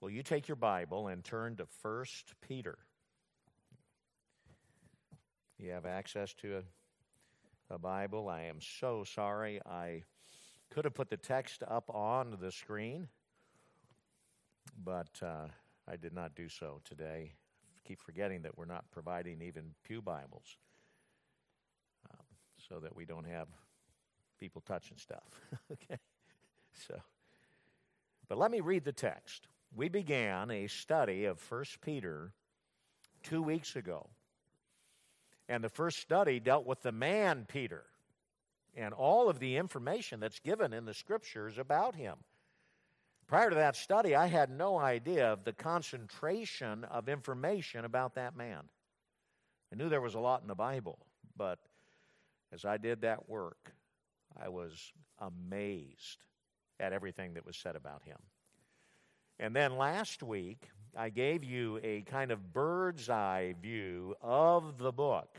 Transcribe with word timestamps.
Will 0.00 0.10
you 0.10 0.22
take 0.22 0.48
your 0.48 0.56
Bible 0.56 1.08
and 1.08 1.22
turn 1.22 1.56
to 1.56 1.66
1 1.82 2.04
Peter? 2.40 2.78
You 5.58 5.72
have 5.72 5.84
access 5.84 6.32
to 6.34 6.62
a, 7.70 7.74
a 7.74 7.78
Bible. 7.78 8.30
I 8.30 8.44
am 8.44 8.60
so 8.60 9.04
sorry. 9.04 9.60
I 9.66 10.04
could 10.70 10.86
have 10.86 10.94
put 10.94 11.10
the 11.10 11.18
text 11.18 11.62
up 11.68 11.90
on 11.90 12.38
the 12.40 12.50
screen, 12.50 13.08
but 14.82 15.20
uh, 15.22 15.48
I 15.86 15.96
did 15.96 16.14
not 16.14 16.34
do 16.34 16.48
so 16.48 16.80
today. 16.84 17.32
I 17.76 17.86
keep 17.86 18.00
forgetting 18.00 18.40
that 18.42 18.56
we're 18.56 18.64
not 18.64 18.90
providing 18.90 19.42
even 19.42 19.74
Pew 19.84 20.00
Bibles 20.00 20.56
um, 22.10 22.24
so 22.56 22.80
that 22.80 22.96
we 22.96 23.04
don't 23.04 23.26
have 23.26 23.48
people 24.38 24.62
touching 24.62 24.96
stuff. 24.96 25.28
okay? 25.72 26.00
So, 26.86 26.98
but 28.28 28.38
let 28.38 28.50
me 28.50 28.60
read 28.60 28.84
the 28.84 28.92
text. 28.92 29.46
We 29.74 29.88
began 29.88 30.50
a 30.50 30.66
study 30.66 31.24
of 31.24 31.40
1 31.50 31.64
Peter 31.82 32.32
two 33.22 33.42
weeks 33.42 33.76
ago. 33.76 34.08
And 35.48 35.64
the 35.64 35.68
first 35.68 35.98
study 35.98 36.40
dealt 36.40 36.66
with 36.66 36.82
the 36.82 36.92
man 36.92 37.46
Peter 37.48 37.84
and 38.76 38.94
all 38.94 39.28
of 39.28 39.38
the 39.40 39.56
information 39.56 40.20
that's 40.20 40.38
given 40.38 40.72
in 40.72 40.84
the 40.84 40.94
scriptures 40.94 41.58
about 41.58 41.94
him. 41.94 42.16
Prior 43.26 43.50
to 43.50 43.56
that 43.56 43.76
study, 43.76 44.14
I 44.14 44.26
had 44.26 44.50
no 44.50 44.78
idea 44.78 45.32
of 45.32 45.44
the 45.44 45.52
concentration 45.52 46.84
of 46.84 47.08
information 47.08 47.84
about 47.84 48.14
that 48.14 48.36
man. 48.36 48.62
I 49.72 49.76
knew 49.76 49.88
there 49.88 50.00
was 50.00 50.14
a 50.14 50.20
lot 50.20 50.42
in 50.42 50.48
the 50.48 50.54
Bible, 50.54 50.98
but 51.36 51.60
as 52.52 52.64
I 52.64 52.76
did 52.76 53.02
that 53.02 53.28
work, 53.28 53.72
I 54.40 54.48
was 54.48 54.92
amazed 55.20 56.24
at 56.80 56.92
everything 56.92 57.34
that 57.34 57.46
was 57.46 57.56
said 57.56 57.76
about 57.76 58.02
him. 58.02 58.18
And 59.40 59.56
then 59.56 59.78
last 59.78 60.22
week, 60.22 60.68
I 60.94 61.08
gave 61.08 61.42
you 61.44 61.80
a 61.82 62.02
kind 62.02 62.30
of 62.30 62.52
bird's 62.52 63.08
eye 63.08 63.54
view 63.62 64.14
of 64.20 64.76
the 64.76 64.92
book, 64.92 65.38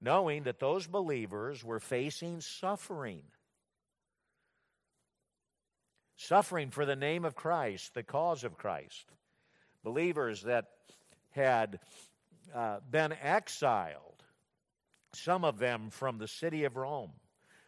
knowing 0.00 0.44
that 0.44 0.58
those 0.58 0.86
believers 0.86 1.62
were 1.62 1.80
facing 1.80 2.40
suffering. 2.40 3.24
Suffering 6.16 6.70
for 6.70 6.86
the 6.86 6.96
name 6.96 7.26
of 7.26 7.34
Christ, 7.34 7.92
the 7.92 8.02
cause 8.02 8.42
of 8.42 8.56
Christ. 8.56 9.04
Believers 9.84 10.42
that 10.44 10.64
had 11.32 11.80
uh, 12.54 12.78
been 12.90 13.12
exiled, 13.22 14.24
some 15.12 15.44
of 15.44 15.58
them 15.58 15.90
from 15.90 16.16
the 16.16 16.26
city 16.26 16.64
of 16.64 16.76
Rome. 16.76 17.12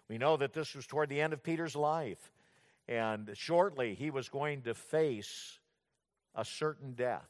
We 0.09 0.17
know 0.17 0.39
that 0.39 0.55
this 0.55 0.75
was 0.75 0.87
toward 0.87 1.11
the 1.11 1.21
end 1.21 1.35
of 1.35 1.43
Peter's 1.43 1.77
life. 1.77 2.33
And 2.91 3.31
shortly, 3.35 3.95
he 3.95 4.11
was 4.11 4.29
going 4.29 4.63
to 4.63 4.75
face 4.75 5.61
a 6.35 6.45
certain 6.45 6.95
death. 6.95 7.29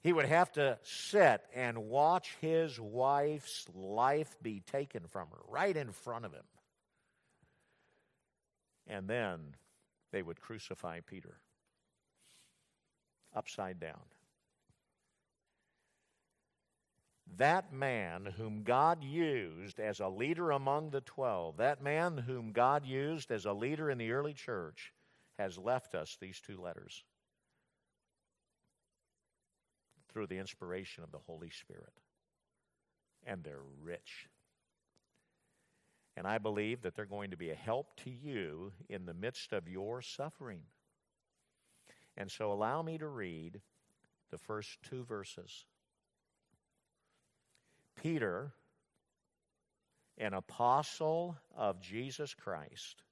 He 0.00 0.14
would 0.14 0.24
have 0.24 0.50
to 0.52 0.78
sit 0.82 1.42
and 1.54 1.76
watch 1.76 2.36
his 2.40 2.80
wife's 2.80 3.66
life 3.74 4.34
be 4.40 4.60
taken 4.60 5.02
from 5.08 5.28
her 5.28 5.40
right 5.48 5.76
in 5.76 5.92
front 5.92 6.24
of 6.24 6.32
him. 6.32 6.44
And 8.86 9.08
then 9.08 9.40
they 10.10 10.22
would 10.22 10.40
crucify 10.40 11.00
Peter 11.00 11.36
upside 13.34 13.78
down. 13.78 14.00
That 17.36 17.72
man 17.72 18.34
whom 18.36 18.62
God 18.62 19.02
used 19.02 19.80
as 19.80 20.00
a 20.00 20.08
leader 20.08 20.52
among 20.52 20.90
the 20.90 21.00
twelve, 21.00 21.56
that 21.58 21.82
man 21.82 22.18
whom 22.18 22.52
God 22.52 22.86
used 22.86 23.30
as 23.30 23.44
a 23.44 23.52
leader 23.52 23.90
in 23.90 23.98
the 23.98 24.12
early 24.12 24.32
church, 24.32 24.92
has 25.38 25.58
left 25.58 25.94
us 25.94 26.16
these 26.20 26.40
two 26.40 26.56
letters 26.60 27.04
through 30.08 30.26
the 30.26 30.38
inspiration 30.38 31.04
of 31.04 31.12
the 31.12 31.18
Holy 31.18 31.50
Spirit. 31.50 31.92
And 33.26 33.42
they're 33.44 33.58
rich. 33.82 34.28
And 36.16 36.26
I 36.26 36.38
believe 36.38 36.82
that 36.82 36.94
they're 36.94 37.04
going 37.04 37.32
to 37.32 37.36
be 37.36 37.50
a 37.50 37.54
help 37.54 37.96
to 38.04 38.10
you 38.10 38.72
in 38.88 39.04
the 39.04 39.12
midst 39.12 39.52
of 39.52 39.68
your 39.68 40.00
suffering. 40.00 40.62
And 42.16 42.30
so 42.30 42.50
allow 42.50 42.80
me 42.80 42.96
to 42.96 43.08
read 43.08 43.60
the 44.30 44.38
first 44.38 44.78
two 44.82 45.04
verses 45.04 45.66
Peter, 48.00 48.52
an 50.18 50.34
apostle 50.34 51.36
of 51.56 51.80
Jesus 51.80 52.34
Christ, 52.34 53.02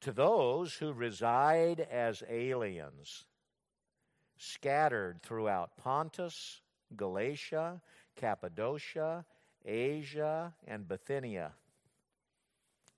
to 0.00 0.12
those 0.12 0.74
who 0.74 0.92
reside 0.92 1.80
as 1.80 2.22
aliens, 2.28 3.24
scattered 4.38 5.22
throughout 5.22 5.76
Pontus, 5.76 6.60
Galatia, 6.94 7.80
Cappadocia, 8.16 9.24
Asia, 9.64 10.54
and 10.66 10.86
Bithynia. 10.86 11.52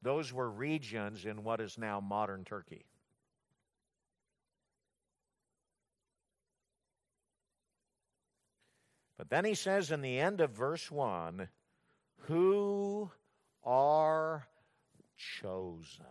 Those 0.03 0.33
were 0.33 0.51
regions 0.51 1.25
in 1.25 1.45
what 1.45 1.61
is 1.61 1.79
now 1.79 2.01
modern 2.01 2.45
Turkey. 2.45 2.85
But 9.19 9.31
then 9.31 9.45
he 9.45 9.55
says 9.55 9.91
in 9.91 10.01
the 10.01 10.19
end 10.19 10.41
of 10.41 10.53
verse 10.53 10.91
1 10.91 11.49
who 12.23 13.11
are 13.65 14.47
chosen. 15.17 16.05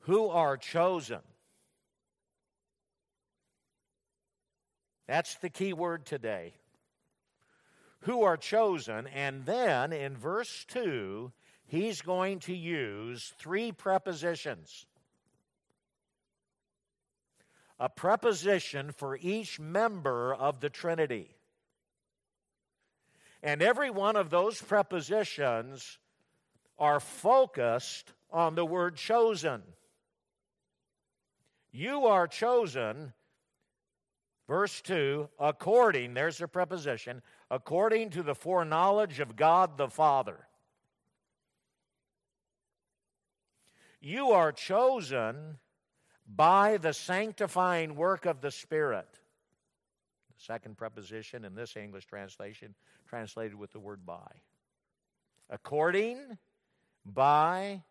Who 0.00 0.28
are 0.28 0.58
chosen? 0.58 1.22
That's 5.06 5.36
the 5.36 5.48
key 5.48 5.72
word 5.72 6.04
today. 6.04 6.54
Who 8.00 8.22
are 8.22 8.36
chosen. 8.36 9.06
And 9.06 9.46
then 9.46 9.94
in 9.94 10.16
verse 10.16 10.66
2, 10.68 11.32
he's 11.64 12.02
going 12.02 12.40
to 12.40 12.54
use 12.54 13.32
three 13.38 13.72
prepositions 13.72 14.84
a 17.78 17.88
preposition 17.88 18.92
for 18.92 19.18
each 19.20 19.58
member 19.58 20.34
of 20.34 20.60
the 20.60 20.70
Trinity. 20.70 21.36
And 23.42 23.60
every 23.60 23.90
one 23.90 24.16
of 24.16 24.30
those 24.30 24.62
prepositions 24.62 25.98
are 26.78 27.00
focused 27.00 28.12
on 28.30 28.54
the 28.54 28.64
word 28.64 28.96
chosen. 28.96 29.62
You 31.70 32.06
are 32.06 32.28
chosen, 32.28 33.12
verse 34.48 34.80
2, 34.82 35.28
according, 35.38 36.14
there's 36.14 36.40
a 36.40 36.48
preposition, 36.48 37.20
according 37.50 38.10
to 38.10 38.22
the 38.22 38.34
foreknowledge 38.34 39.20
of 39.20 39.36
God 39.36 39.76
the 39.76 39.88
Father. 39.88 40.46
You 44.00 44.30
are 44.30 44.52
chosen 44.52 45.58
by 46.26 46.78
the 46.78 46.92
sanctifying 46.92 47.96
work 47.96 48.26
of 48.26 48.40
the 48.40 48.50
Spirit. 48.50 49.08
The 50.36 50.44
second 50.44 50.76
preposition 50.76 51.44
in 51.44 51.54
this 51.54 51.76
English 51.76 52.06
translation, 52.06 52.74
translated 53.06 53.54
with 53.54 53.72
the 53.72 53.80
word 53.80 54.04
by. 54.04 54.30
According, 55.50 56.18
by, 57.04 57.82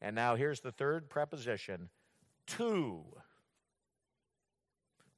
and 0.00 0.16
now 0.16 0.34
here's 0.34 0.60
the 0.60 0.72
third 0.72 1.08
preposition 1.08 1.88
to. 2.48 3.04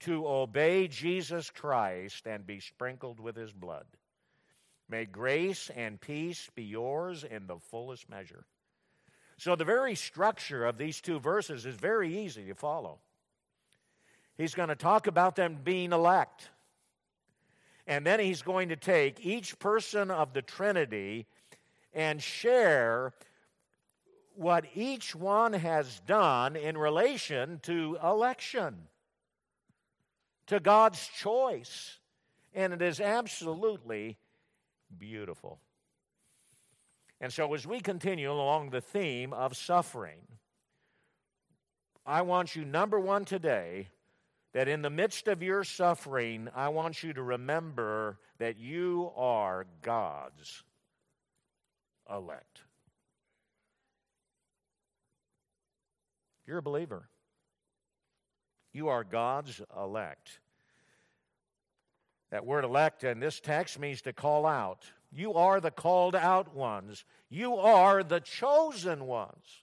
To 0.01 0.29
obey 0.29 0.87
Jesus 0.87 1.51
Christ 1.51 2.27
and 2.27 2.47
be 2.47 2.61
sprinkled 2.61 3.19
with 3.19 3.35
his 3.35 3.53
blood. 3.53 3.87
May 4.89 5.05
grace 5.07 5.71
and 5.75 6.01
peace 6.01 6.49
be 6.55 6.63
yours 6.63 7.25
in 7.25 7.47
the 7.47 7.59
fullest 7.59 8.09
measure. 8.09 8.47
So 9.39 9.55
the 9.55 9.65
very 9.65 9.95
structure 9.95 10.67
of 10.67 10.79
these 10.79 11.01
two 11.01 11.21
verses 11.21 11.65
is 11.65 11.77
very 11.77 12.25
easy 12.25 12.47
to 12.47 12.55
follow. 12.55 12.99
He's 14.37 14.55
going 14.55 14.69
to 14.69 14.77
talk 14.77 15.07
about 15.07 15.37
them 15.37 15.59
being 15.63 15.93
elect. 15.93 16.51
And 17.87 18.05
then 18.05 18.19
he's 18.19 18.43
going 18.43 18.71
to 18.71 18.77
take 18.77 19.25
each 19.25 19.59
person 19.61 20.11
of 20.11 20.33
the 20.33 20.43
Trinity 20.43 21.27
and 21.95 22.21
share 22.21 23.15
what 24.35 24.65
each 24.75 25.15
one 25.15 25.53
has 25.53 26.01
done 26.01 26.57
in 26.57 26.77
relation 26.77 27.61
to 27.63 27.97
election, 28.03 28.77
to 30.49 30.59
God's 30.59 31.09
choice. 31.17 31.99
And 32.55 32.73
it 32.73 32.83
is 32.83 33.01
absolutely 33.01 34.17
beautiful. 34.97 35.61
And 37.21 37.33
so, 37.33 37.53
as 37.55 37.67
we 37.67 37.81
continue 37.81 38.31
along 38.31 38.71
the 38.71 38.81
theme 38.81 39.33
of 39.33 39.57
suffering, 39.57 40.21
I 42.07 42.23
want 42.23 42.55
you, 42.55 42.65
number 42.65 42.99
one, 42.99 43.25
today, 43.25 43.89
that 44.55 44.69
in 44.69 44.83
the 44.83 44.91
midst 44.91 45.29
of 45.29 45.43
your 45.43 45.65
suffering, 45.65 46.49
I 46.55 46.69
want 46.69 47.03
you 47.03 47.13
to 47.13 47.23
remember 47.23 48.19
that 48.39 48.59
you 48.59 49.11
are 49.17 49.67
God's 49.83 50.65
elect. 52.11 52.63
You're 56.47 56.59
a 56.59 56.63
believer. 56.63 57.09
You 58.73 58.89
are 58.89 59.05
God's 59.05 59.61
elect. 59.77 60.41
That 62.31 62.47
word 62.47 62.65
elect 62.65 63.05
in 63.05 63.21
this 63.21 63.41
text 63.41 63.79
means 63.79 64.03
to 64.03 64.13
call 64.13 64.47
out. 64.47 64.87
You 65.11 65.35
are 65.35 65.61
the 65.61 65.71
called 65.71 66.15
out 66.15 66.55
ones. 66.55 67.05
You 67.29 67.57
are 67.57 68.03
the 68.03 68.21
chosen 68.21 69.07
ones. 69.07 69.63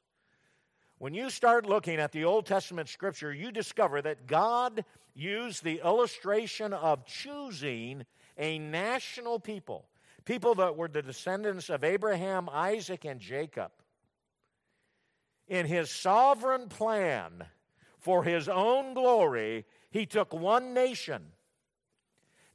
When 0.98 1.14
you 1.14 1.30
start 1.30 1.66
looking 1.66 1.98
at 1.98 2.12
the 2.12 2.26
Old 2.26 2.46
Testament 2.46 2.90
scripture, 2.90 3.34
you 3.34 3.52
discover 3.52 4.02
that 4.02 4.28
God 4.28 4.86
used 5.14 5.64
the 5.64 5.82
illustration 5.84 6.74
of 6.74 7.06
choosing 7.06 8.06
a 8.38 8.60
national 8.60 9.40
people, 9.40 9.86
people 10.26 10.56
that 10.56 10.76
were 10.76 10.88
the 10.88 11.02
descendants 11.02 11.70
of 11.70 11.84
Abraham, 11.84 12.50
Isaac, 12.52 13.06
and 13.06 13.20
Jacob. 13.20 13.72
In 15.48 15.66
his 15.66 15.92
sovereign 15.92 16.70
plan 16.70 17.46
for 18.00 18.24
his 18.24 18.50
own 18.50 18.94
glory, 18.94 19.66
he 19.92 20.06
took 20.06 20.34
one 20.34 20.74
nation 20.74 21.24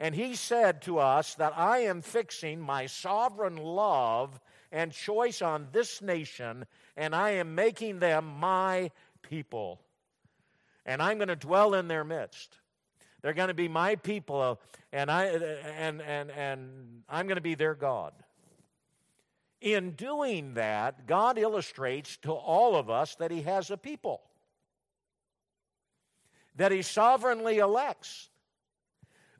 and 0.00 0.14
he 0.14 0.34
said 0.34 0.80
to 0.82 0.98
us 0.98 1.34
that 1.34 1.52
I 1.58 1.80
am 1.80 2.00
fixing 2.00 2.58
my 2.58 2.86
sovereign 2.86 3.58
love 3.58 4.40
and 4.72 4.90
choice 4.90 5.42
on 5.42 5.68
this 5.72 6.00
nation, 6.00 6.64
and 6.96 7.14
I 7.14 7.32
am 7.32 7.54
making 7.54 7.98
them 7.98 8.24
my 8.40 8.92
people. 9.20 9.78
And 10.86 11.02
I'm 11.02 11.18
going 11.18 11.28
to 11.28 11.36
dwell 11.36 11.74
in 11.74 11.86
their 11.86 12.02
midst. 12.02 12.56
They're 13.20 13.34
going 13.34 13.48
to 13.48 13.54
be 13.54 13.68
my 13.68 13.96
people, 13.96 14.58
and, 14.90 15.10
I, 15.10 15.26
and, 15.26 16.00
and, 16.00 16.30
and 16.30 17.02
I'm 17.06 17.26
going 17.26 17.36
to 17.36 17.42
be 17.42 17.54
their 17.54 17.74
God. 17.74 18.14
In 19.60 19.90
doing 19.90 20.54
that, 20.54 21.06
God 21.06 21.36
illustrates 21.36 22.16
to 22.22 22.32
all 22.32 22.74
of 22.74 22.88
us 22.88 23.16
that 23.16 23.30
He 23.30 23.42
has 23.42 23.70
a 23.70 23.76
people, 23.76 24.22
that 26.56 26.72
He 26.72 26.80
sovereignly 26.80 27.58
elects. 27.58 28.29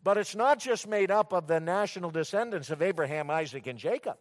But 0.02 0.16
it's 0.16 0.34
not 0.34 0.58
just 0.58 0.86
made 0.86 1.10
up 1.10 1.32
of 1.32 1.46
the 1.46 1.60
national 1.60 2.10
descendants 2.10 2.70
of 2.70 2.80
Abraham, 2.80 3.30
Isaac, 3.30 3.66
and 3.66 3.78
Jacob. 3.78 4.16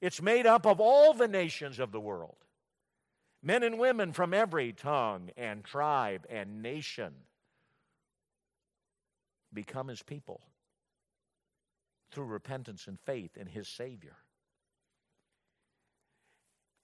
It's 0.00 0.20
made 0.20 0.46
up 0.46 0.66
of 0.66 0.80
all 0.80 1.14
the 1.14 1.28
nations 1.28 1.78
of 1.78 1.92
the 1.92 2.00
world 2.00 2.36
men 3.42 3.62
and 3.62 3.78
women 3.78 4.12
from 4.12 4.34
every 4.34 4.72
tongue 4.72 5.30
and 5.36 5.62
tribe 5.64 6.26
and 6.28 6.62
nation 6.62 7.14
become 9.52 9.86
his 9.86 10.02
people 10.02 10.40
through 12.10 12.24
repentance 12.24 12.88
and 12.88 12.98
faith 13.06 13.36
in 13.36 13.46
his 13.46 13.68
Savior. 13.68 14.16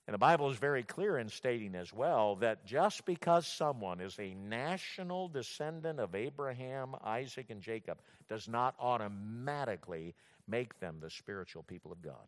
And 0.07 0.15
the 0.15 0.19
Bible 0.19 0.51
is 0.51 0.57
very 0.57 0.83
clear 0.83 1.19
in 1.19 1.29
stating 1.29 1.77
as 1.77 1.93
well 1.93 2.37
that 2.37 2.67
just 2.67 3.05
because 3.05 3.47
someone 3.47 4.01
is 4.01 4.19
a 4.19 4.35
national 4.35 5.29
descendant 5.29 6.01
of 6.01 6.15
Abraham, 6.15 6.97
Isaac, 7.05 7.51
and 7.51 7.61
Jacob 7.61 8.01
does 8.29 8.49
not 8.49 8.75
automatically 8.81 10.15
make 10.49 10.81
them 10.81 10.99
the 11.01 11.11
spiritual 11.11 11.63
people 11.63 11.93
of 11.93 12.03
God. 12.03 12.27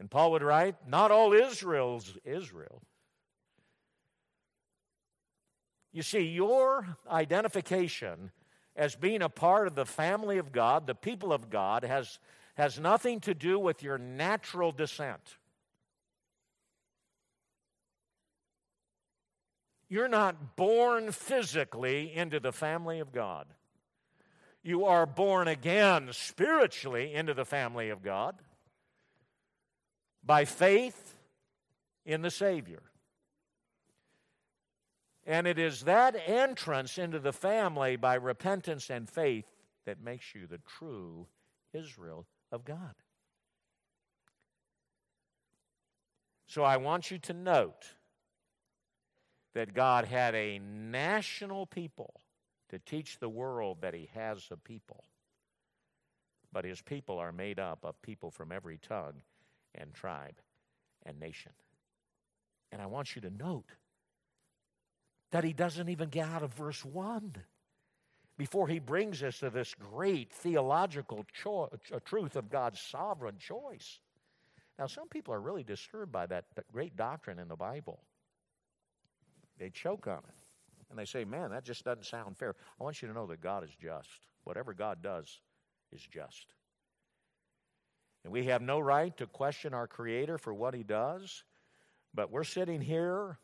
And 0.00 0.10
Paul 0.10 0.32
would 0.32 0.42
write, 0.42 0.76
Not 0.88 1.10
all 1.10 1.32
Israel's 1.32 2.16
Israel. 2.24 2.82
You 5.92 6.02
see, 6.02 6.20
your 6.22 6.96
identification 7.08 8.32
as 8.76 8.96
being 8.96 9.22
a 9.22 9.28
part 9.28 9.66
of 9.66 9.74
the 9.74 9.86
family 9.86 10.38
of 10.38 10.52
God, 10.52 10.86
the 10.86 10.94
people 10.94 11.32
of 11.32 11.50
God, 11.50 11.84
has 11.84 12.18
has 12.54 12.78
nothing 12.78 13.20
to 13.20 13.34
do 13.34 13.58
with 13.58 13.82
your 13.82 13.98
natural 13.98 14.72
descent. 14.72 15.36
You're 19.88 20.08
not 20.08 20.56
born 20.56 21.12
physically 21.12 22.14
into 22.14 22.40
the 22.40 22.52
family 22.52 23.00
of 23.00 23.12
God. 23.12 23.46
You 24.62 24.86
are 24.86 25.04
born 25.04 25.46
again 25.46 26.08
spiritually 26.12 27.12
into 27.12 27.34
the 27.34 27.44
family 27.44 27.90
of 27.90 28.02
God 28.02 28.36
by 30.24 30.46
faith 30.46 31.16
in 32.06 32.22
the 32.22 32.30
Savior. 32.30 32.82
And 35.26 35.46
it 35.46 35.58
is 35.58 35.82
that 35.82 36.16
entrance 36.26 36.98
into 36.98 37.18
the 37.18 37.32
family 37.32 37.96
by 37.96 38.14
repentance 38.14 38.90
and 38.90 39.08
faith 39.08 39.46
that 39.86 40.02
makes 40.02 40.34
you 40.34 40.46
the 40.46 40.60
true 40.78 41.26
Israel 41.72 42.26
of 42.54 42.64
God. 42.64 42.94
So 46.46 46.62
I 46.62 46.76
want 46.76 47.10
you 47.10 47.18
to 47.18 47.32
note 47.32 47.94
that 49.54 49.74
God 49.74 50.04
had 50.04 50.36
a 50.36 50.60
national 50.60 51.66
people 51.66 52.14
to 52.68 52.78
teach 52.78 53.18
the 53.18 53.28
world 53.28 53.78
that 53.80 53.92
He 53.92 54.08
has 54.14 54.46
a 54.52 54.56
people. 54.56 55.04
But 56.52 56.64
His 56.64 56.80
people 56.80 57.18
are 57.18 57.32
made 57.32 57.58
up 57.58 57.80
of 57.84 58.00
people 58.02 58.30
from 58.30 58.52
every 58.52 58.78
tongue 58.78 59.22
and 59.74 59.92
tribe 59.92 60.36
and 61.04 61.18
nation. 61.18 61.52
And 62.70 62.80
I 62.80 62.86
want 62.86 63.16
you 63.16 63.22
to 63.22 63.30
note 63.30 63.70
that 65.32 65.42
He 65.42 65.52
doesn't 65.52 65.88
even 65.88 66.08
get 66.08 66.28
out 66.28 66.44
of 66.44 66.54
verse 66.54 66.84
1 66.84 67.34
before 68.36 68.66
he 68.66 68.78
brings 68.78 69.22
us 69.22 69.38
to 69.38 69.50
this 69.50 69.74
great 69.74 70.32
theological 70.32 71.24
cho- 71.32 71.70
uh, 71.92 71.98
truth 72.04 72.36
of 72.36 72.50
God's 72.50 72.80
sovereign 72.80 73.38
choice. 73.38 74.00
Now, 74.78 74.86
some 74.86 75.08
people 75.08 75.32
are 75.34 75.40
really 75.40 75.62
disturbed 75.62 76.10
by 76.10 76.26
that, 76.26 76.46
that 76.56 76.70
great 76.72 76.96
doctrine 76.96 77.38
in 77.38 77.48
the 77.48 77.56
Bible. 77.56 78.00
They 79.58 79.70
choke 79.70 80.08
on 80.08 80.18
it. 80.18 80.34
And 80.90 80.98
they 80.98 81.04
say, 81.04 81.24
man, 81.24 81.50
that 81.50 81.64
just 81.64 81.84
doesn't 81.84 82.06
sound 82.06 82.36
fair. 82.36 82.54
I 82.80 82.84
want 82.84 83.00
you 83.00 83.08
to 83.08 83.14
know 83.14 83.26
that 83.26 83.40
God 83.40 83.64
is 83.64 83.70
just. 83.80 84.08
Whatever 84.42 84.74
God 84.74 85.02
does 85.02 85.40
is 85.92 86.02
just. 86.02 86.46
And 88.24 88.32
we 88.32 88.46
have 88.46 88.62
no 88.62 88.80
right 88.80 89.16
to 89.18 89.26
question 89.26 89.74
our 89.74 89.86
Creator 89.86 90.38
for 90.38 90.52
what 90.52 90.74
He 90.74 90.82
does, 90.82 91.44
but 92.14 92.30
we're 92.30 92.44
sitting 92.44 92.80
here 92.80 93.38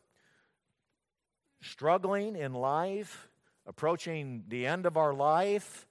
struggling 1.61 2.35
in 2.35 2.53
life 2.53 3.29
approaching 3.65 4.43
the 4.47 4.65
end 4.65 4.85
of 4.85 4.97
our 4.97 5.13
life, 5.13 5.87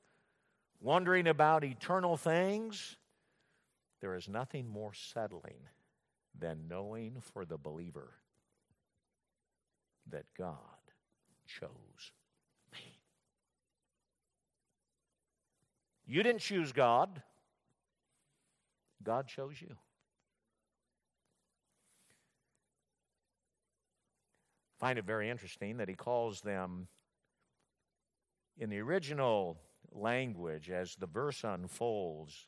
wondering 0.81 1.26
about 1.26 1.64
eternal 1.64 2.17
things, 2.17 2.96
there 4.00 4.14
is 4.14 4.28
nothing 4.28 4.69
more 4.69 4.93
settling 4.94 5.69
than 6.38 6.69
knowing 6.69 7.20
for 7.20 7.44
the 7.44 7.58
believer 7.58 8.14
that 10.09 10.25
God 10.37 10.56
chose 11.47 12.12
me. 12.73 12.99
You 16.06 16.23
didn't 16.23 16.40
choose 16.40 16.73
God, 16.73 17.23
God 19.02 19.26
chose 19.26 19.61
you. 19.61 19.76
find 24.80 24.99
it 24.99 25.04
very 25.04 25.28
interesting 25.28 25.76
that 25.76 25.88
he 25.88 25.95
calls 25.95 26.40
them 26.40 26.88
in 28.59 28.71
the 28.71 28.78
original 28.78 29.59
language, 29.92 30.71
as 30.71 30.95
the 30.97 31.07
verse 31.07 31.45
unfolds, 31.45 32.47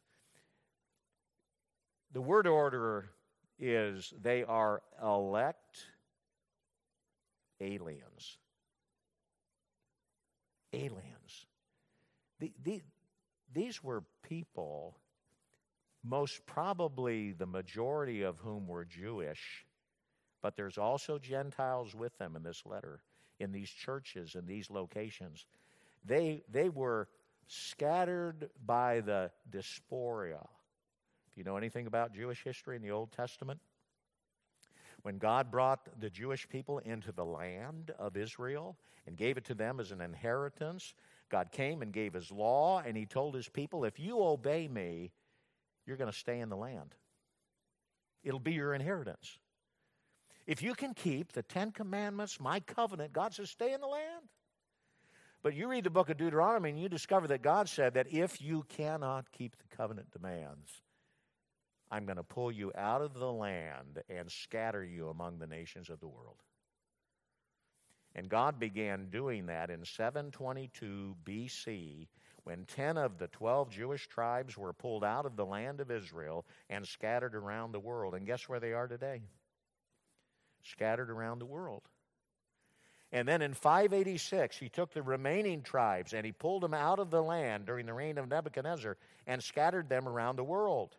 the 2.12 2.20
word 2.20 2.46
order 2.46 3.10
is 3.58 4.12
they 4.20 4.44
are 4.44 4.82
elect 5.02 5.86
aliens. 7.60 8.38
Aliens. 10.72 11.46
The, 12.40 12.52
the, 12.64 12.82
these 13.54 13.82
were 13.82 14.02
people, 14.22 14.96
most 16.04 16.44
probably 16.46 17.32
the 17.32 17.46
majority 17.46 18.22
of 18.22 18.38
whom 18.38 18.66
were 18.66 18.84
Jewish, 18.84 19.64
but 20.42 20.56
there's 20.56 20.78
also 20.78 21.18
Gentiles 21.18 21.94
with 21.94 22.16
them 22.18 22.36
in 22.36 22.42
this 22.42 22.62
letter, 22.66 23.02
in 23.38 23.52
these 23.52 23.70
churches, 23.70 24.34
in 24.34 24.46
these 24.46 24.70
locations. 24.70 25.46
They, 26.04 26.42
they 26.50 26.68
were 26.68 27.08
scattered 27.46 28.50
by 28.64 29.00
the 29.00 29.30
diaspora. 29.50 30.40
Do 31.34 31.40
you 31.40 31.44
know 31.44 31.56
anything 31.56 31.86
about 31.86 32.14
Jewish 32.14 32.42
history 32.42 32.76
in 32.76 32.82
the 32.82 32.90
Old 32.90 33.12
Testament? 33.12 33.60
When 35.02 35.18
God 35.18 35.50
brought 35.50 35.88
the 36.00 36.10
Jewish 36.10 36.48
people 36.48 36.78
into 36.78 37.10
the 37.10 37.24
land 37.24 37.92
of 37.98 38.16
Israel 38.16 38.76
and 39.06 39.16
gave 39.16 39.36
it 39.36 39.44
to 39.46 39.54
them 39.54 39.80
as 39.80 39.90
an 39.90 40.00
inheritance, 40.00 40.94
God 41.28 41.50
came 41.50 41.82
and 41.82 41.92
gave 41.92 42.12
his 42.12 42.30
law, 42.30 42.80
and 42.80 42.96
he 42.96 43.06
told 43.06 43.34
his 43.34 43.48
people, 43.48 43.84
If 43.84 43.98
you 43.98 44.22
obey 44.22 44.68
me, 44.68 45.10
you're 45.86 45.96
going 45.96 46.10
to 46.10 46.16
stay 46.16 46.38
in 46.38 46.48
the 46.48 46.56
land. 46.56 46.94
It'll 48.22 48.38
be 48.38 48.52
your 48.52 48.74
inheritance. 48.74 49.38
If 50.46 50.62
you 50.62 50.74
can 50.74 50.94
keep 50.94 51.32
the 51.32 51.42
Ten 51.42 51.70
Commandments, 51.70 52.40
my 52.40 52.60
covenant, 52.60 53.12
God 53.12 53.34
says, 53.34 53.50
stay 53.50 53.72
in 53.72 53.80
the 53.80 53.86
land. 53.86 54.11
But 55.42 55.54
you 55.54 55.68
read 55.68 55.84
the 55.84 55.90
book 55.90 56.08
of 56.08 56.18
Deuteronomy 56.18 56.70
and 56.70 56.80
you 56.80 56.88
discover 56.88 57.26
that 57.28 57.42
God 57.42 57.68
said 57.68 57.94
that 57.94 58.12
if 58.12 58.40
you 58.40 58.64
cannot 58.68 59.32
keep 59.32 59.56
the 59.56 59.76
covenant 59.76 60.10
demands, 60.12 60.82
I'm 61.90 62.06
going 62.06 62.16
to 62.16 62.22
pull 62.22 62.52
you 62.52 62.72
out 62.76 63.02
of 63.02 63.14
the 63.14 63.30
land 63.30 64.02
and 64.08 64.30
scatter 64.30 64.84
you 64.84 65.08
among 65.08 65.38
the 65.38 65.46
nations 65.46 65.90
of 65.90 66.00
the 66.00 66.08
world. 66.08 66.36
And 68.14 68.28
God 68.28 68.60
began 68.60 69.08
doing 69.10 69.46
that 69.46 69.70
in 69.70 69.84
722 69.84 71.16
BC 71.24 72.08
when 72.44 72.64
10 72.66 72.96
of 72.96 73.18
the 73.18 73.28
12 73.28 73.70
Jewish 73.70 74.06
tribes 74.08 74.56
were 74.56 74.72
pulled 74.72 75.04
out 75.04 75.26
of 75.26 75.36
the 75.36 75.46
land 75.46 75.80
of 75.80 75.90
Israel 75.90 76.44
and 76.68 76.86
scattered 76.86 77.34
around 77.34 77.72
the 77.72 77.80
world. 77.80 78.14
And 78.14 78.26
guess 78.26 78.48
where 78.48 78.60
they 78.60 78.72
are 78.72 78.86
today? 78.86 79.22
Scattered 80.62 81.10
around 81.10 81.38
the 81.38 81.46
world. 81.46 81.82
And 83.12 83.28
then 83.28 83.42
in 83.42 83.52
586, 83.52 84.56
he 84.56 84.68
took 84.68 84.92
the 84.92 85.02
remaining 85.02 85.62
tribes 85.62 86.14
and 86.14 86.24
he 86.24 86.32
pulled 86.32 86.62
them 86.62 86.74
out 86.74 86.98
of 86.98 87.10
the 87.10 87.22
land 87.22 87.66
during 87.66 87.86
the 87.86 87.92
reign 87.92 88.16
of 88.16 88.28
Nebuchadnezzar 88.28 88.96
and 89.26 89.42
scattered 89.42 89.88
them 89.88 90.08
around 90.08 90.36
the 90.36 90.44
world 90.44 90.96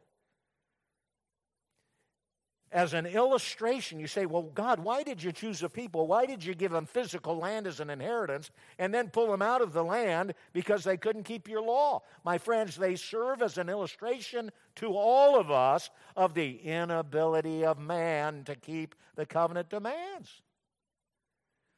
as 2.73 2.95
an 2.95 3.05
illustration, 3.05 3.99
you 3.99 4.07
say, 4.07 4.25
Well, 4.25 4.41
God, 4.41 4.79
why 4.79 5.03
did 5.03 5.21
you 5.21 5.31
choose 5.31 5.61
a 5.61 5.69
people? 5.69 6.07
Why 6.07 6.25
did 6.25 6.43
you 6.43 6.55
give 6.55 6.71
them 6.71 6.87
physical 6.87 7.37
land 7.37 7.67
as 7.67 7.79
an 7.79 7.91
inheritance 7.91 8.49
and 8.79 8.91
then 8.91 9.09
pull 9.09 9.29
them 9.29 9.43
out 9.43 9.61
of 9.61 9.73
the 9.73 9.83
land 9.83 10.33
because 10.51 10.83
they 10.83 10.97
couldn't 10.97 11.23
keep 11.23 11.47
your 11.47 11.61
law? 11.61 12.01
My 12.25 12.39
friends, 12.39 12.75
they 12.75 12.95
serve 12.95 13.43
as 13.43 13.59
an 13.59 13.69
illustration 13.69 14.51
to 14.77 14.97
all 14.97 15.39
of 15.39 15.51
us 15.51 15.91
of 16.17 16.33
the 16.33 16.57
inability 16.57 17.63
of 17.63 17.77
man 17.77 18.43
to 18.45 18.55
keep 18.55 18.95
the 19.15 19.25
covenant 19.25 19.69
demands. 19.69 20.41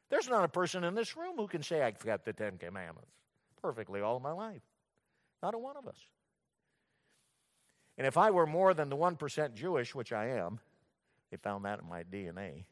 There's 0.10 0.30
not 0.30 0.44
a 0.44 0.48
person 0.48 0.84
in 0.84 0.96
this 0.96 1.18
room 1.18 1.36
who 1.38 1.48
can 1.48 1.64
say, 1.64 1.82
I've 1.82 2.00
kept 2.00 2.26
the 2.26 2.34
Ten 2.34 2.58
Commandments 2.58 3.12
perfectly 3.62 4.02
all 4.02 4.20
my 4.20 4.32
life. 4.32 4.62
Not 5.42 5.56
a 5.56 5.58
one 5.58 5.76
of 5.76 5.88
us. 5.88 5.98
And 7.98 8.06
if 8.06 8.18
I 8.18 8.30
were 8.32 8.46
more 8.46 8.74
than 8.74 8.90
the 8.90 8.96
1% 8.96 9.54
Jewish, 9.56 9.96
which 9.96 10.12
I 10.12 10.28
am, 10.28 10.60
they 11.32 11.38
found 11.38 11.66
that 11.66 11.80
in 11.80 11.90
my 11.90 12.04
DNA. 12.04 12.66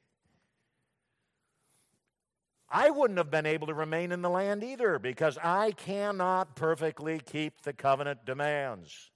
I 2.69 2.89
wouldn't 2.89 3.17
have 3.17 3.31
been 3.31 3.45
able 3.45 3.67
to 3.67 3.73
remain 3.73 4.11
in 4.11 4.21
the 4.21 4.29
land 4.29 4.63
either 4.63 4.99
because 4.99 5.37
I 5.41 5.71
cannot 5.71 6.55
perfectly 6.55 7.19
keep 7.19 7.61
the 7.61 7.73
covenant 7.73 8.25
demands. 8.25 9.11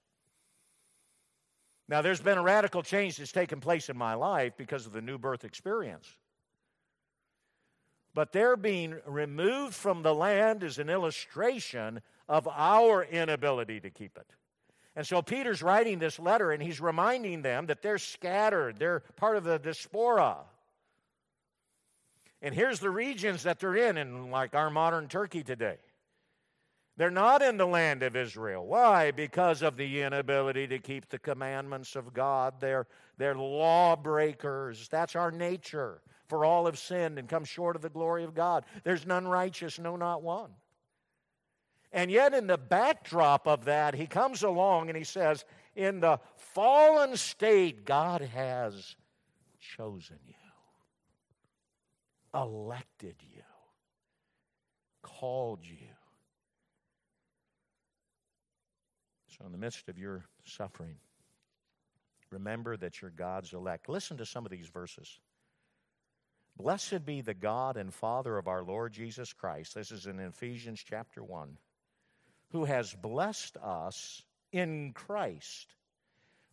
Now, 1.88 2.02
there's 2.02 2.20
been 2.20 2.38
a 2.38 2.42
radical 2.42 2.82
change 2.82 3.16
that's 3.16 3.32
taken 3.32 3.60
place 3.60 3.88
in 3.88 3.96
my 3.96 4.14
life 4.14 4.52
because 4.56 4.86
of 4.86 4.92
the 4.92 5.00
new 5.00 5.18
birth 5.18 5.44
experience. 5.44 6.08
But 8.18 8.32
their 8.32 8.56
being 8.56 8.96
removed 9.06 9.74
from 9.74 10.02
the 10.02 10.12
land 10.12 10.64
is 10.64 10.80
an 10.80 10.90
illustration 10.90 12.00
of 12.28 12.48
our 12.48 13.04
inability 13.04 13.78
to 13.78 13.90
keep 13.90 14.18
it. 14.18 14.26
And 14.96 15.06
so 15.06 15.22
Peter's 15.22 15.62
writing 15.62 16.00
this 16.00 16.18
letter 16.18 16.50
and 16.50 16.60
he's 16.60 16.80
reminding 16.80 17.42
them 17.42 17.66
that 17.66 17.80
they're 17.80 17.96
scattered, 17.96 18.80
they're 18.80 19.04
part 19.14 19.36
of 19.36 19.44
the 19.44 19.60
diaspora. 19.60 20.38
And 22.42 22.52
here's 22.52 22.80
the 22.80 22.90
regions 22.90 23.44
that 23.44 23.60
they're 23.60 23.76
in, 23.76 23.96
in 23.96 24.32
like 24.32 24.52
our 24.52 24.68
modern 24.68 25.06
Turkey 25.06 25.44
today. 25.44 25.76
They're 26.96 27.12
not 27.12 27.40
in 27.40 27.56
the 27.56 27.68
land 27.68 28.02
of 28.02 28.16
Israel. 28.16 28.66
Why? 28.66 29.12
Because 29.12 29.62
of 29.62 29.76
the 29.76 30.02
inability 30.02 30.66
to 30.66 30.80
keep 30.80 31.08
the 31.08 31.20
commandments 31.20 31.94
of 31.94 32.12
God. 32.12 32.54
They're, 32.58 32.88
they're 33.16 33.36
lawbreakers. 33.36 34.88
That's 34.88 35.14
our 35.14 35.30
nature. 35.30 36.00
For 36.28 36.44
all 36.44 36.66
have 36.66 36.78
sinned 36.78 37.18
and 37.18 37.28
come 37.28 37.44
short 37.44 37.74
of 37.74 37.82
the 37.82 37.88
glory 37.88 38.24
of 38.24 38.34
God. 38.34 38.64
There's 38.84 39.06
none 39.06 39.26
righteous, 39.26 39.78
no, 39.78 39.96
not 39.96 40.22
one. 40.22 40.50
And 41.90 42.10
yet, 42.10 42.34
in 42.34 42.46
the 42.46 42.58
backdrop 42.58 43.46
of 43.46 43.64
that, 43.64 43.94
he 43.94 44.06
comes 44.06 44.42
along 44.42 44.88
and 44.88 44.96
he 44.96 45.04
says, 45.04 45.44
In 45.74 46.00
the 46.00 46.20
fallen 46.36 47.16
state, 47.16 47.86
God 47.86 48.20
has 48.20 48.94
chosen 49.58 50.18
you, 50.26 50.34
elected 52.34 53.16
you, 53.22 53.42
called 55.02 55.60
you. 55.62 55.76
So, 59.38 59.46
in 59.46 59.52
the 59.52 59.58
midst 59.58 59.88
of 59.88 59.96
your 59.96 60.26
suffering, 60.44 60.96
remember 62.30 62.76
that 62.76 63.00
you're 63.00 63.12
God's 63.12 63.54
elect. 63.54 63.88
Listen 63.88 64.18
to 64.18 64.26
some 64.26 64.44
of 64.44 64.50
these 64.50 64.68
verses. 64.68 65.20
Blessed 66.58 67.06
be 67.06 67.20
the 67.20 67.34
God 67.34 67.76
and 67.76 67.94
Father 67.94 68.36
of 68.36 68.48
our 68.48 68.64
Lord 68.64 68.92
Jesus 68.92 69.32
Christ. 69.32 69.76
This 69.76 69.92
is 69.92 70.06
in 70.06 70.18
Ephesians 70.18 70.82
chapter 70.84 71.22
1 71.22 71.56
who 72.50 72.64
has 72.64 72.94
blessed 72.94 73.56
us 73.58 74.22
in 74.52 74.92
Christ 74.92 75.74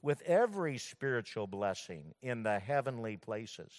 with 0.02 0.22
every 0.24 0.78
spiritual 0.78 1.48
blessing 1.48 2.14
in 2.22 2.44
the 2.44 2.60
heavenly 2.60 3.18
places, 3.18 3.72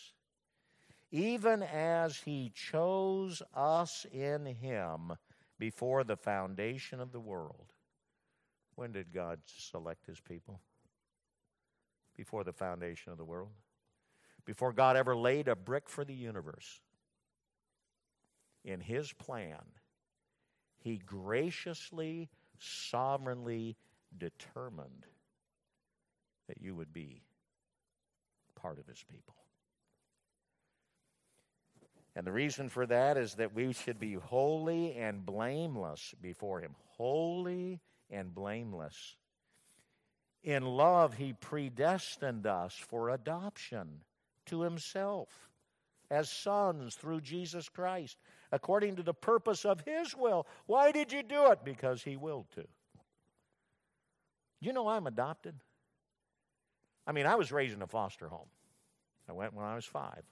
even 1.13 1.63
as 1.63 2.17
he 2.19 2.51
chose 2.55 3.43
us 3.55 4.07
in 4.13 4.47
him 4.47 5.13
before 5.59 6.03
the 6.03 6.17
foundation 6.17 7.01
of 7.01 7.13
the 7.13 7.21
world. 7.21 7.73
When 8.75 8.93
did 8.93 9.13
God 9.13 9.39
select 9.47 10.07
his 10.07 10.21
people? 10.21 10.61
Before 12.17 12.45
the 12.45 12.53
foundation 12.53 13.13
of 13.13 13.19
the 13.19 13.25
world. 13.25 13.53
Before 14.47 14.73
God 14.73 14.97
ever 14.97 15.17
laid 15.17 15.49
a 15.49 15.57
brick 15.57 15.89
for 15.89 16.05
the 16.05 16.15
universe. 16.15 16.81
In 18.65 18.81
his 18.81 19.13
plan, 19.13 19.61
he 20.79 20.99
graciously, 20.99 22.29
sovereignly 22.59 23.77
determined 24.17 25.05
that 26.49 26.63
you 26.63 26.75
would 26.75 26.93
be 26.93 27.23
part 28.55 28.79
of 28.79 28.87
his 28.87 29.05
people. 29.11 29.35
And 32.15 32.27
the 32.27 32.33
reason 32.33 32.69
for 32.69 32.87
that 32.87 33.19
is 33.19 33.35
that 33.35 33.55
we 33.55 33.73
should 33.73 34.01
be 34.01 34.15
holy 34.15 34.95
and 34.95 35.27
blameless 35.27 36.15
before 36.23 36.61
him. 36.61 36.75
Holy 36.97 37.81
and 38.11 38.35
blameless. 38.35 39.17
In 40.43 40.65
love, 40.65 41.15
he 41.15 41.35
predestined 41.35 42.47
us 42.47 42.75
for 42.75 43.11
adoption 43.11 44.01
to 44.47 44.63
himself 44.63 45.29
as 46.11 46.31
sons 46.31 46.95
through 46.95 47.21
Jesus 47.21 47.69
Christ 47.69 48.17
according 48.53 48.97
to 48.97 49.03
the 49.03 49.15
purpose 49.15 49.65
of 49.65 49.81
His 49.81 50.15
will. 50.17 50.47
Why 50.67 50.93
did 50.93 51.13
you 51.13 51.23
do 51.23 51.51
it? 51.51 51.61
Because 51.65 52.03
He 52.03 52.17
willed 52.17 52.51
to. 52.55 52.65
You 54.61 54.73
know 54.73 54.89
I'm 54.89 55.07
adopted? 55.07 55.55
I 57.07 57.13
mean, 57.13 57.27
I 57.27 57.35
was 57.37 57.53
raised 57.53 57.75
in 57.75 57.83
a 57.83 57.87
foster 57.87 58.29
home. 58.29 58.49
I 59.29 59.33
went 59.33 59.55
when 59.55 59.65
I 59.65 59.75
was 59.75 59.85
five. 59.85 60.23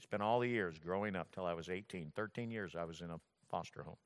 Spent 0.00 0.22
all 0.22 0.40
the 0.40 0.48
years 0.48 0.78
growing 0.78 1.16
up 1.16 1.28
till 1.32 1.46
I 1.46 1.54
was 1.54 1.68
18. 1.68 2.12
13 2.14 2.50
years 2.50 2.74
I 2.78 2.84
was 2.84 3.00
in 3.00 3.10
a 3.10 3.20
foster 3.50 3.82
home. 3.82 3.96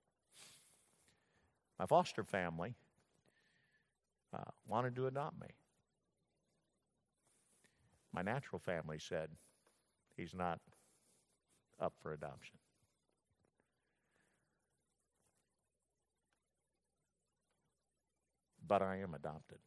My 1.78 1.86
foster 1.86 2.22
family 2.22 2.75
uh, 4.32 4.50
wanted 4.68 4.94
to 4.96 5.06
adopt 5.06 5.40
me. 5.40 5.48
My 8.16 8.23
natural 8.23 8.58
family 8.58 8.99
said, 8.99 9.28
he's 10.16 10.35
not 10.35 10.58
up 11.78 11.92
for 12.02 12.14
adoption. 12.14 12.56
But 18.66 18.80
I 18.80 18.96
am 18.96 19.12
adopted. 19.12 19.58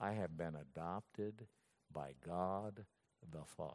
I 0.00 0.12
have 0.12 0.38
been 0.38 0.54
adopted 0.54 1.48
by 1.92 2.12
God 2.24 2.84
the 3.32 3.44
Father. 3.56 3.74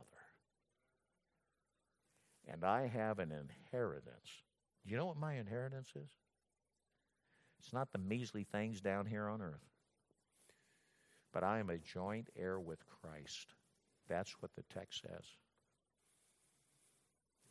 And 2.48 2.64
I 2.64 2.88
have 2.88 3.20
an 3.20 3.34
inheritance. 3.34 4.44
Do 4.86 4.92
you 4.92 4.98
know 4.98 5.08
what 5.08 5.18
my 5.18 5.34
inheritance 5.34 5.90
is? 5.94 6.10
It's 7.60 7.74
not 7.74 7.92
the 7.92 8.00
measly 8.00 8.46
things 8.46 8.80
down 8.80 9.06
here 9.06 9.28
on 9.28 9.42
earth. 9.42 9.77
But 11.38 11.44
I 11.44 11.60
am 11.60 11.70
a 11.70 11.78
joint 11.78 12.30
heir 12.36 12.60
with 12.60 12.80
Christ. 12.88 13.54
That's 14.10 14.32
what 14.40 14.56
the 14.56 14.64
text 14.74 15.04
says. 15.04 15.24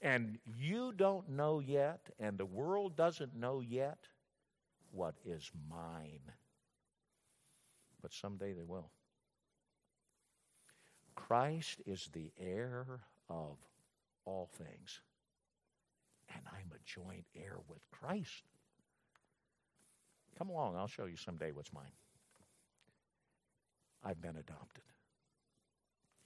And 0.03 0.41
you 0.45 0.93
don't 0.97 1.29
know 1.29 1.61
yet, 1.61 2.01
and 2.19 2.37
the 2.37 2.47
world 2.47 2.97
doesn't 2.97 3.37
know 3.37 3.61
yet 3.61 3.99
what 4.91 5.15
is 5.25 5.53
mine. 5.71 6.33
But 8.03 8.13
someday 8.13 8.55
they 8.55 8.65
will. 8.65 8.91
Christ 11.15 11.81
is 11.87 12.09
the 12.13 12.33
heir 12.41 13.03
of 13.29 13.57
all 14.25 14.49
things. 14.59 15.01
And 16.35 16.43
I'm 16.51 16.73
a 16.73 16.83
joint 16.85 17.27
heir 17.37 17.59
with 17.69 17.89
Christ. 17.93 18.43
Come 20.37 20.49
along, 20.49 20.75
I'll 20.75 20.89
show 20.89 21.05
you 21.05 21.17
someday 21.17 21.53
what's 21.53 21.73
mine. 21.73 21.93
I've 24.07 24.21
been 24.21 24.37
adopted. 24.37 24.85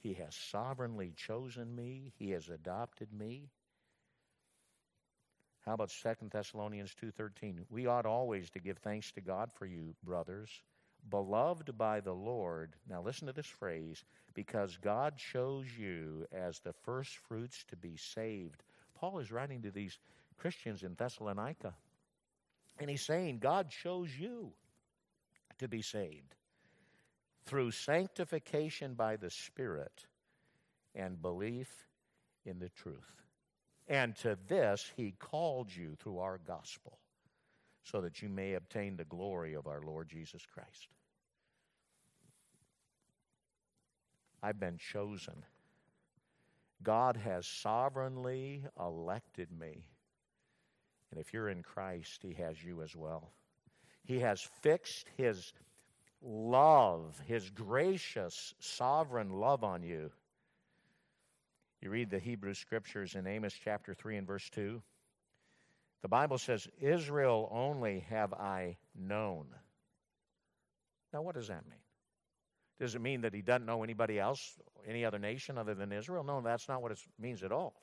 He 0.00 0.12
has 0.14 0.34
sovereignly 0.34 1.14
chosen 1.16 1.74
me, 1.74 2.12
He 2.18 2.30
has 2.32 2.50
adopted 2.50 3.10
me. 3.10 3.48
How 5.64 5.74
about 5.74 5.90
Second 5.90 6.30
Thessalonians 6.30 6.94
2:13? 7.00 7.64
We 7.70 7.86
ought 7.86 8.04
always 8.04 8.50
to 8.50 8.60
give 8.60 8.78
thanks 8.78 9.12
to 9.12 9.22
God 9.22 9.50
for 9.52 9.64
you, 9.64 9.94
brothers, 10.02 10.50
beloved 11.08 11.76
by 11.78 12.00
the 12.00 12.14
Lord. 12.14 12.76
Now, 12.86 13.00
listen 13.00 13.26
to 13.28 13.32
this 13.32 13.46
phrase 13.46 14.04
because 14.34 14.76
God 14.76 15.16
chose 15.16 15.66
you 15.78 16.26
as 16.32 16.60
the 16.60 16.74
first 16.84 17.16
fruits 17.28 17.64
to 17.68 17.76
be 17.76 17.96
saved. 17.96 18.62
Paul 18.94 19.20
is 19.20 19.32
writing 19.32 19.62
to 19.62 19.70
these 19.70 19.98
Christians 20.36 20.82
in 20.82 20.94
Thessalonica, 20.96 21.74
and 22.78 22.90
he's 22.90 23.06
saying, 23.06 23.38
God 23.38 23.70
chose 23.70 24.10
you 24.18 24.52
to 25.58 25.68
be 25.68 25.80
saved 25.80 26.34
through 27.46 27.70
sanctification 27.70 28.94
by 28.94 29.16
the 29.16 29.30
Spirit 29.30 30.06
and 30.94 31.20
belief 31.20 31.86
in 32.44 32.58
the 32.58 32.68
truth. 32.68 33.14
And 33.88 34.14
to 34.16 34.38
this 34.48 34.90
he 34.96 35.14
called 35.18 35.74
you 35.74 35.96
through 35.98 36.18
our 36.18 36.38
gospel, 36.46 36.98
so 37.82 38.00
that 38.02 38.22
you 38.22 38.28
may 38.28 38.54
obtain 38.54 38.96
the 38.96 39.04
glory 39.04 39.54
of 39.54 39.66
our 39.66 39.82
Lord 39.82 40.08
Jesus 40.08 40.42
Christ. 40.46 40.88
I've 44.42 44.60
been 44.60 44.78
chosen. 44.78 45.44
God 46.82 47.16
has 47.16 47.46
sovereignly 47.46 48.64
elected 48.78 49.48
me. 49.52 49.84
And 51.10 51.20
if 51.20 51.34
you're 51.34 51.48
in 51.48 51.62
Christ, 51.62 52.20
He 52.22 52.34
has 52.34 52.62
you 52.62 52.82
as 52.82 52.96
well. 52.96 53.32
He 54.04 54.20
has 54.20 54.40
fixed 54.62 55.08
His 55.16 55.52
love, 56.22 57.20
His 57.26 57.48
gracious, 57.50 58.54
sovereign 58.58 59.30
love 59.30 59.64
on 59.64 59.82
you. 59.82 60.10
You 61.80 61.90
read 61.90 62.10
the 62.10 62.18
Hebrew 62.18 62.54
scriptures 62.54 63.14
in 63.14 63.26
Amos 63.26 63.54
chapter 63.64 63.94
3 63.94 64.18
and 64.18 64.26
verse 64.26 64.48
2. 64.50 64.82
The 66.02 66.08
Bible 66.08 66.38
says, 66.38 66.68
Israel 66.80 67.48
only 67.50 68.00
have 68.10 68.32
I 68.32 68.76
known. 68.94 69.46
Now, 71.12 71.22
what 71.22 71.34
does 71.34 71.48
that 71.48 71.66
mean? 71.68 71.78
Does 72.78 72.94
it 72.94 73.02
mean 73.02 73.22
that 73.22 73.34
he 73.34 73.42
doesn't 73.42 73.66
know 73.66 73.82
anybody 73.82 74.18
else, 74.18 74.58
any 74.86 75.04
other 75.04 75.18
nation 75.18 75.58
other 75.58 75.74
than 75.74 75.92
Israel? 75.92 76.24
No, 76.24 76.40
that's 76.40 76.68
not 76.68 76.80
what 76.80 76.92
it 76.92 76.98
means 77.18 77.42
at 77.42 77.52
all. 77.52 77.74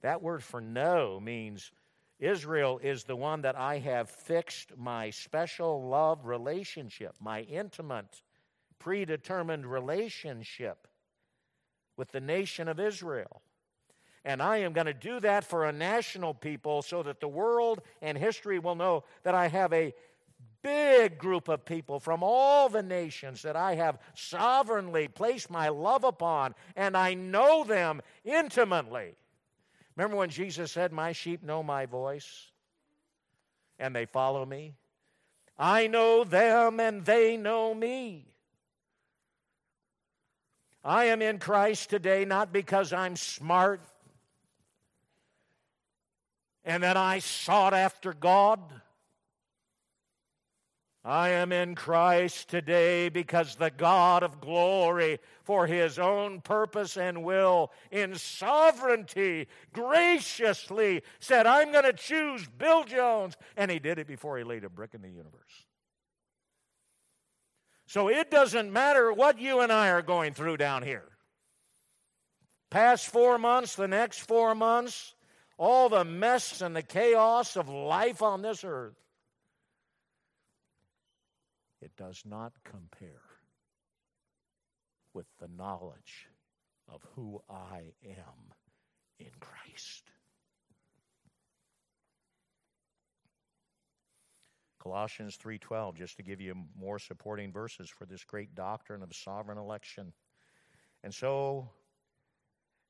That 0.00 0.22
word 0.22 0.42
for 0.42 0.60
know 0.60 1.20
means 1.20 1.70
Israel 2.22 2.78
is 2.80 3.02
the 3.02 3.16
one 3.16 3.42
that 3.42 3.56
I 3.56 3.78
have 3.78 4.08
fixed 4.08 4.76
my 4.76 5.10
special 5.10 5.88
love 5.88 6.24
relationship, 6.24 7.16
my 7.20 7.40
intimate, 7.40 8.22
predetermined 8.78 9.66
relationship 9.66 10.86
with 11.96 12.12
the 12.12 12.20
nation 12.20 12.68
of 12.68 12.78
Israel. 12.78 13.42
And 14.24 14.40
I 14.40 14.58
am 14.58 14.72
going 14.72 14.86
to 14.86 14.94
do 14.94 15.18
that 15.18 15.42
for 15.42 15.64
a 15.64 15.72
national 15.72 16.32
people 16.32 16.82
so 16.82 17.02
that 17.02 17.18
the 17.18 17.26
world 17.26 17.82
and 18.00 18.16
history 18.16 18.60
will 18.60 18.76
know 18.76 19.02
that 19.24 19.34
I 19.34 19.48
have 19.48 19.72
a 19.72 19.92
big 20.62 21.18
group 21.18 21.48
of 21.48 21.64
people 21.64 21.98
from 21.98 22.22
all 22.22 22.68
the 22.68 22.84
nations 22.84 23.42
that 23.42 23.56
I 23.56 23.74
have 23.74 23.98
sovereignly 24.14 25.08
placed 25.08 25.50
my 25.50 25.70
love 25.70 26.04
upon, 26.04 26.54
and 26.76 26.96
I 26.96 27.14
know 27.14 27.64
them 27.64 28.00
intimately. 28.24 29.16
Remember 30.02 30.16
when 30.16 30.30
Jesus 30.30 30.72
said, 30.72 30.90
My 30.90 31.12
sheep 31.12 31.44
know 31.44 31.62
my 31.62 31.86
voice, 31.86 32.50
and 33.78 33.94
they 33.94 34.04
follow 34.04 34.44
me? 34.44 34.74
I 35.56 35.86
know 35.86 36.24
them, 36.24 36.80
and 36.80 37.04
they 37.04 37.36
know 37.36 37.72
me. 37.72 38.26
I 40.82 41.04
am 41.04 41.22
in 41.22 41.38
Christ 41.38 41.88
today 41.88 42.24
not 42.24 42.52
because 42.52 42.92
I'm 42.92 43.14
smart 43.14 43.80
and 46.64 46.82
that 46.82 46.96
I 46.96 47.20
sought 47.20 47.72
after 47.72 48.12
God. 48.12 48.58
I 51.04 51.30
am 51.30 51.50
in 51.50 51.74
Christ 51.74 52.48
today 52.48 53.08
because 53.08 53.56
the 53.56 53.72
God 53.72 54.22
of 54.22 54.40
glory, 54.40 55.18
for 55.42 55.66
his 55.66 55.98
own 55.98 56.40
purpose 56.40 56.96
and 56.96 57.24
will, 57.24 57.72
in 57.90 58.14
sovereignty, 58.14 59.48
graciously 59.72 61.02
said, 61.18 61.44
I'm 61.44 61.72
going 61.72 61.84
to 61.84 61.92
choose 61.92 62.46
Bill 62.46 62.84
Jones. 62.84 63.36
And 63.56 63.68
he 63.68 63.80
did 63.80 63.98
it 63.98 64.06
before 64.06 64.38
he 64.38 64.44
laid 64.44 64.62
a 64.62 64.68
brick 64.68 64.94
in 64.94 65.02
the 65.02 65.08
universe. 65.08 65.66
So 67.86 68.08
it 68.08 68.30
doesn't 68.30 68.72
matter 68.72 69.12
what 69.12 69.40
you 69.40 69.60
and 69.60 69.72
I 69.72 69.88
are 69.88 70.02
going 70.02 70.34
through 70.34 70.58
down 70.58 70.84
here. 70.84 71.08
Past 72.70 73.08
four 73.08 73.38
months, 73.38 73.74
the 73.74 73.88
next 73.88 74.20
four 74.20 74.54
months, 74.54 75.14
all 75.58 75.88
the 75.88 76.04
mess 76.04 76.62
and 76.62 76.76
the 76.76 76.82
chaos 76.82 77.56
of 77.56 77.68
life 77.68 78.22
on 78.22 78.40
this 78.40 78.62
earth 78.62 78.94
it 81.82 81.96
does 81.96 82.22
not 82.24 82.52
compare 82.64 83.22
with 85.12 85.26
the 85.38 85.48
knowledge 85.48 86.28
of 86.88 87.02
who 87.14 87.42
I 87.50 87.92
am 88.04 88.54
in 89.18 89.30
Christ. 89.40 90.10
Colossians 94.78 95.36
3:12 95.36 95.94
just 95.94 96.16
to 96.16 96.22
give 96.22 96.40
you 96.40 96.54
more 96.74 96.98
supporting 96.98 97.52
verses 97.52 97.88
for 97.88 98.04
this 98.04 98.24
great 98.24 98.54
doctrine 98.54 99.02
of 99.02 99.14
sovereign 99.14 99.58
election. 99.58 100.12
And 101.04 101.14
so 101.14 101.70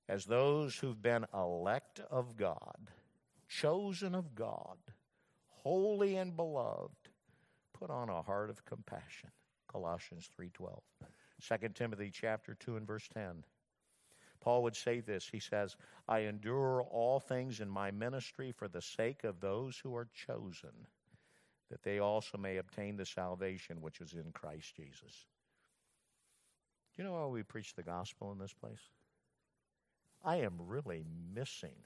as 0.09 0.25
those 0.25 0.77
who've 0.79 1.01
been 1.01 1.27
elect 1.35 2.01
of 2.01 2.37
God, 2.37 2.91
chosen 3.49 4.15
of 4.15 4.35
God, 4.35 4.79
holy 5.49 6.17
and 6.17 6.35
beloved, 6.35 7.02
put 7.83 7.91
on 7.91 8.09
a 8.09 8.23
heart 8.23 8.49
of 8.49 8.65
compassion. 8.65 9.33
Colossians 9.67 10.29
3:12. 10.39 10.85
2 11.41 11.75
Timothy 11.75 12.13
chapter 12.13 12.55
2 12.55 12.77
and 12.77 12.87
verse 12.87 13.09
10. 13.09 13.45
Paul 14.39 14.63
would 14.63 14.77
say 14.77 15.01
this. 15.01 15.29
He 15.29 15.41
says, 15.41 15.77
"I 16.07 16.21
endure 16.21 16.83
all 16.83 17.19
things 17.19 17.61
in 17.61 17.69
my 17.69 17.91
ministry 17.91 18.53
for 18.53 18.69
the 18.69 18.83
sake 18.83 19.25
of 19.25 19.41
those 19.41 19.79
who 19.79 19.97
are 19.97 20.05
chosen, 20.05 20.87
that 21.71 21.83
they 21.83 21.99
also 21.99 22.39
may 22.39 22.59
obtain 22.59 22.97
the 22.97 23.05
salvation 23.05 23.81
which 23.81 24.01
is 24.01 24.15
in 24.15 24.31
Christ 24.31 24.77
Jesus." 24.77 25.27
Do 26.93 27.03
you 27.03 27.05
know 27.09 27.15
why 27.15 27.27
we 27.27 27.43
preach 27.43 27.75
the 27.75 27.83
gospel 27.83 28.31
in 28.31 28.39
this 28.39 28.55
place? 28.55 28.91
I 30.23 30.37
am 30.37 30.69
really 30.69 31.03
missing 31.03 31.85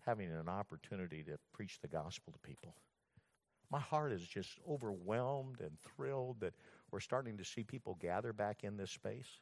having 0.00 0.32
an 0.32 0.48
opportunity 0.48 1.22
to 1.22 1.38
preach 1.52 1.78
the 1.78 1.86
gospel 1.86 2.32
to 2.32 2.38
people 2.40 2.74
my 3.72 3.80
heart 3.80 4.12
is 4.12 4.22
just 4.22 4.58
overwhelmed 4.68 5.60
and 5.60 5.70
thrilled 5.80 6.40
that 6.40 6.52
we're 6.90 7.00
starting 7.00 7.38
to 7.38 7.44
see 7.44 7.64
people 7.64 7.96
gather 7.98 8.34
back 8.34 8.64
in 8.64 8.76
this 8.76 8.90
space. 8.90 9.40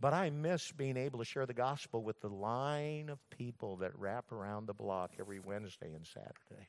But 0.00 0.14
I 0.14 0.30
miss 0.30 0.72
being 0.72 0.96
able 0.96 1.18
to 1.18 1.24
share 1.26 1.44
the 1.44 1.52
gospel 1.52 2.02
with 2.02 2.18
the 2.22 2.30
line 2.30 3.10
of 3.10 3.18
people 3.28 3.76
that 3.76 3.98
wrap 3.98 4.32
around 4.32 4.66
the 4.66 4.74
block 4.74 5.12
every 5.20 5.38
Wednesday 5.38 5.92
and 5.92 6.06
Saturday. 6.06 6.68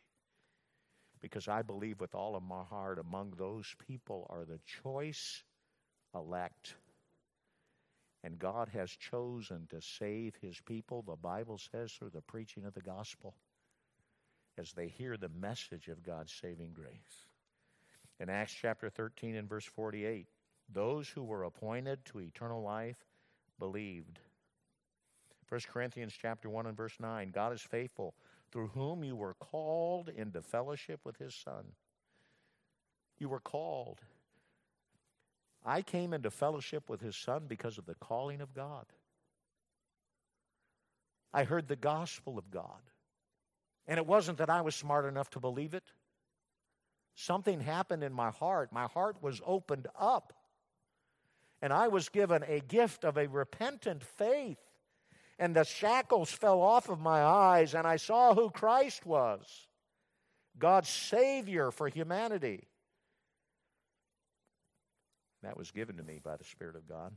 Because 1.21 1.47
I 1.47 1.61
believe 1.61 2.01
with 2.01 2.13
all 2.13 2.35
of 2.35 2.43
my 2.43 2.63
heart, 2.63 2.99
among 2.99 3.33
those 3.37 3.73
people 3.87 4.27
are 4.29 4.43
the 4.43 4.59
choice 4.83 5.43
elect. 6.13 6.75
And 8.23 8.37
God 8.37 8.69
has 8.73 8.91
chosen 8.91 9.67
to 9.69 9.81
save 9.81 10.35
his 10.41 10.59
people, 10.65 11.01
the 11.01 11.15
Bible 11.15 11.57
says, 11.57 11.93
through 11.93 12.09
the 12.09 12.21
preaching 12.21 12.65
of 12.65 12.73
the 12.73 12.81
gospel 12.81 13.35
as 14.57 14.71
they 14.71 14.87
hear 14.87 15.17
the 15.17 15.29
message 15.29 15.87
of 15.87 16.03
God's 16.03 16.33
saving 16.33 16.73
grace. 16.73 17.27
In 18.19 18.29
Acts 18.29 18.53
chapter 18.59 18.89
13 18.89 19.35
and 19.35 19.47
verse 19.47 19.65
48, 19.65 20.27
those 20.73 21.07
who 21.07 21.23
were 21.23 21.43
appointed 21.43 22.03
to 22.05 22.19
eternal 22.19 22.61
life 22.61 22.97
believed. 23.59 24.19
1 25.49 25.61
Corinthians 25.71 26.13
chapter 26.19 26.49
1 26.49 26.65
and 26.65 26.75
verse 26.75 26.95
9, 26.99 27.31
God 27.31 27.53
is 27.53 27.61
faithful, 27.61 28.15
through 28.51 28.67
whom 28.67 29.03
you 29.03 29.15
were 29.15 29.35
called 29.35 30.09
into 30.09 30.41
fellowship 30.41 31.01
with 31.05 31.17
his 31.17 31.33
Son. 31.35 31.63
You 33.17 33.29
were 33.29 33.39
called. 33.39 33.99
I 35.65 35.81
came 35.81 36.13
into 36.13 36.31
fellowship 36.31 36.89
with 36.89 37.01
his 37.01 37.15
Son 37.15 37.43
because 37.47 37.77
of 37.77 37.85
the 37.85 37.95
calling 37.95 38.41
of 38.41 38.53
God. 38.53 38.85
I 41.33 41.43
heard 41.43 41.67
the 41.67 41.75
gospel 41.75 42.37
of 42.37 42.49
God. 42.51 42.81
And 43.87 43.97
it 43.97 44.05
wasn't 44.05 44.39
that 44.39 44.49
I 44.49 44.61
was 44.61 44.75
smart 44.75 45.05
enough 45.05 45.29
to 45.31 45.39
believe 45.39 45.73
it. 45.73 45.83
Something 47.15 47.61
happened 47.61 48.03
in 48.03 48.13
my 48.13 48.31
heart. 48.31 48.71
My 48.71 48.85
heart 48.85 49.23
was 49.23 49.41
opened 49.45 49.87
up. 49.97 50.33
And 51.61 51.73
I 51.73 51.87
was 51.87 52.09
given 52.09 52.43
a 52.43 52.59
gift 52.59 53.03
of 53.03 53.17
a 53.17 53.27
repentant 53.27 54.03
faith. 54.03 54.59
And 55.39 55.55
the 55.55 55.63
shackles 55.63 56.31
fell 56.31 56.61
off 56.61 56.89
of 56.89 56.99
my 56.99 57.21
eyes, 57.21 57.75
and 57.75 57.85
I 57.85 57.97
saw 57.97 58.33
who 58.33 58.49
Christ 58.49 59.05
was 59.05 59.67
God's 60.57 60.89
Savior 60.89 61.71
for 61.71 61.87
humanity. 61.87 62.67
That 65.43 65.57
was 65.57 65.71
given 65.71 65.97
to 65.97 66.03
me 66.03 66.19
by 66.23 66.35
the 66.35 66.43
Spirit 66.43 66.75
of 66.75 66.87
God. 66.87 67.13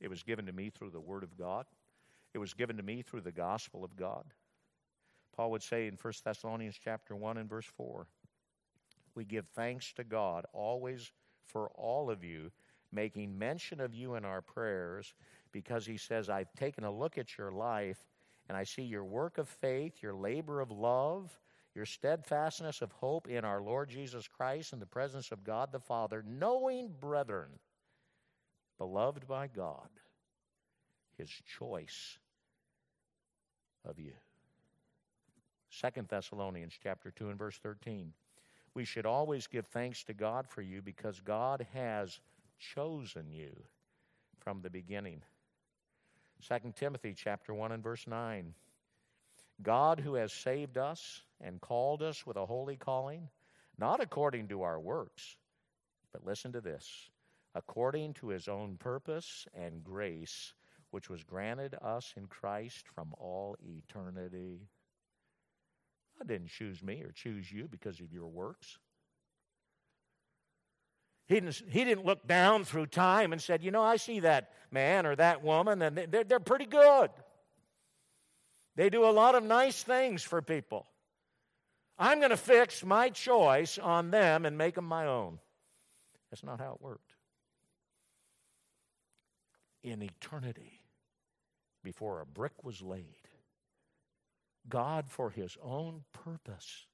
It 0.00 0.08
was 0.08 0.22
given 0.22 0.46
to 0.46 0.52
me 0.52 0.70
through 0.70 0.90
the 0.90 1.00
Word 1.00 1.22
of 1.22 1.36
God. 1.36 1.66
It 2.34 2.38
was 2.38 2.52
given 2.52 2.76
to 2.76 2.82
me 2.82 3.02
through 3.02 3.22
the 3.22 3.32
gospel 3.32 3.84
of 3.84 3.96
God. 3.96 4.24
Paul 5.36 5.50
would 5.50 5.62
say 5.62 5.86
in 5.86 5.98
1 6.00 6.12
Thessalonians 6.24 6.78
chapter 6.82 7.16
1 7.16 7.38
and 7.38 7.48
verse 7.48 7.66
4, 7.76 8.06
we 9.14 9.24
give 9.24 9.46
thanks 9.54 9.92
to 9.94 10.04
God 10.04 10.44
always 10.52 11.12
for 11.44 11.68
all 11.74 12.10
of 12.10 12.24
you, 12.24 12.50
making 12.92 13.38
mention 13.38 13.80
of 13.80 13.94
you 13.94 14.14
in 14.14 14.24
our 14.24 14.40
prayers, 14.40 15.14
because 15.52 15.86
He 15.86 15.96
says, 15.96 16.28
I've 16.28 16.52
taken 16.54 16.84
a 16.84 16.92
look 16.92 17.18
at 17.18 17.36
your 17.36 17.50
life, 17.50 17.98
and 18.48 18.56
I 18.56 18.64
see 18.64 18.82
your 18.82 19.04
work 19.04 19.38
of 19.38 19.48
faith, 19.48 20.02
your 20.02 20.14
labor 20.14 20.60
of 20.60 20.70
love, 20.70 21.38
your 21.74 21.86
steadfastness 21.86 22.82
of 22.82 22.92
hope 22.92 23.28
in 23.28 23.44
our 23.44 23.60
Lord 23.60 23.88
Jesus 23.88 24.28
Christ 24.28 24.72
in 24.72 24.78
the 24.78 24.86
presence 24.86 25.32
of 25.32 25.42
God 25.42 25.72
the 25.72 25.80
Father, 25.80 26.24
knowing, 26.26 26.92
brethren, 27.00 27.50
beloved 28.78 29.26
by 29.26 29.48
God, 29.48 29.88
His 31.18 31.30
choice 31.58 32.18
of 33.84 33.98
you. 33.98 34.12
Second 35.80 36.06
Thessalonians 36.06 36.72
chapter 36.80 37.10
2 37.10 37.30
and 37.30 37.38
verse 37.38 37.58
13. 37.60 38.12
We 38.74 38.84
should 38.84 39.06
always 39.06 39.48
give 39.48 39.66
thanks 39.66 40.04
to 40.04 40.14
God 40.14 40.46
for 40.48 40.62
you 40.62 40.82
because 40.82 41.20
God 41.20 41.66
has 41.72 42.20
chosen 42.74 43.32
you 43.32 43.50
from 44.38 44.60
the 44.60 44.70
beginning. 44.70 45.22
2 46.48 46.72
Timothy 46.76 47.14
chapter 47.16 47.52
1 47.52 47.72
and 47.72 47.82
verse 47.82 48.06
9. 48.06 48.54
God 49.62 49.98
who 49.98 50.14
has 50.14 50.32
saved 50.32 50.78
us 50.78 51.22
and 51.40 51.60
called 51.60 52.02
us 52.02 52.24
with 52.24 52.36
a 52.36 52.46
holy 52.46 52.76
calling, 52.76 53.28
not 53.76 54.00
according 54.00 54.48
to 54.48 54.62
our 54.62 54.78
works, 54.78 55.36
but 56.12 56.24
listen 56.24 56.52
to 56.52 56.60
this, 56.60 57.10
according 57.54 58.14
to 58.14 58.28
his 58.28 58.46
own 58.46 58.76
purpose 58.76 59.46
and 59.54 59.82
grace, 59.82 60.54
which 60.90 61.10
was 61.10 61.24
granted 61.24 61.74
us 61.82 62.12
in 62.16 62.26
Christ 62.26 62.86
from 62.94 63.12
all 63.18 63.56
eternity 63.60 64.68
God 66.18 66.28
didn't 66.28 66.48
choose 66.48 66.82
me 66.82 67.02
or 67.02 67.10
choose 67.12 67.50
you 67.50 67.68
because 67.68 68.00
of 68.00 68.12
your 68.12 68.28
works. 68.28 68.78
He 71.26 71.34
didn't, 71.36 71.62
he 71.68 71.84
didn't 71.84 72.04
look 72.04 72.26
down 72.26 72.64
through 72.64 72.86
time 72.86 73.32
and 73.32 73.40
said, 73.40 73.62
You 73.62 73.70
know, 73.70 73.82
I 73.82 73.96
see 73.96 74.20
that 74.20 74.50
man 74.70 75.06
or 75.06 75.16
that 75.16 75.42
woman, 75.42 75.80
and 75.82 75.96
they're, 75.96 76.24
they're 76.24 76.40
pretty 76.40 76.66
good. 76.66 77.10
They 78.76 78.90
do 78.90 79.04
a 79.04 79.10
lot 79.10 79.34
of 79.34 79.42
nice 79.42 79.82
things 79.82 80.22
for 80.22 80.42
people. 80.42 80.86
I'm 81.98 82.18
going 82.18 82.30
to 82.30 82.36
fix 82.36 82.84
my 82.84 83.08
choice 83.08 83.78
on 83.78 84.10
them 84.10 84.44
and 84.46 84.58
make 84.58 84.74
them 84.74 84.84
my 84.84 85.06
own. 85.06 85.38
That's 86.30 86.42
not 86.42 86.60
how 86.60 86.72
it 86.72 86.82
worked. 86.82 87.14
In 89.84 90.02
eternity, 90.02 90.80
before 91.84 92.20
a 92.20 92.26
brick 92.26 92.64
was 92.64 92.82
laid, 92.82 93.23
God, 94.68 95.08
for 95.08 95.30
his 95.30 95.56
own 95.62 96.04
purpose, 96.12 96.86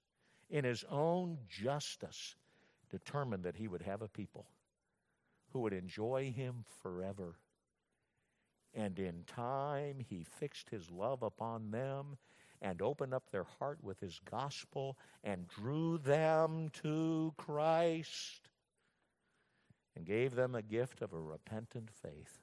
in 0.48 0.64
his 0.64 0.84
own 0.90 1.38
justice, 1.48 2.34
determined 2.90 3.44
that 3.44 3.56
he 3.56 3.68
would 3.68 3.82
have 3.82 4.02
a 4.02 4.08
people 4.08 4.46
who 5.52 5.60
would 5.60 5.72
enjoy 5.72 6.32
him 6.34 6.64
forever. 6.82 7.36
And 8.74 8.98
in 8.98 9.24
time, 9.26 9.98
he 10.08 10.24
fixed 10.24 10.70
his 10.70 10.90
love 10.90 11.22
upon 11.22 11.70
them 11.70 12.18
and 12.62 12.82
opened 12.82 13.14
up 13.14 13.30
their 13.30 13.46
heart 13.58 13.78
with 13.82 13.98
his 14.00 14.20
gospel 14.30 14.96
and 15.24 15.48
drew 15.48 15.98
them 15.98 16.68
to 16.82 17.32
Christ 17.36 18.48
and 19.96 20.04
gave 20.04 20.34
them 20.34 20.54
a 20.54 20.62
gift 20.62 21.02
of 21.02 21.12
a 21.12 21.20
repentant 21.20 21.90
faith. 21.90 22.38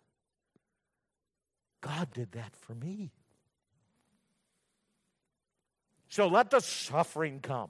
God 1.82 2.12
did 2.14 2.32
that 2.32 2.56
for 2.56 2.76
me. 2.76 3.12
So 6.10 6.28
let 6.28 6.50
the 6.50 6.60
suffering 6.60 7.40
come. 7.42 7.70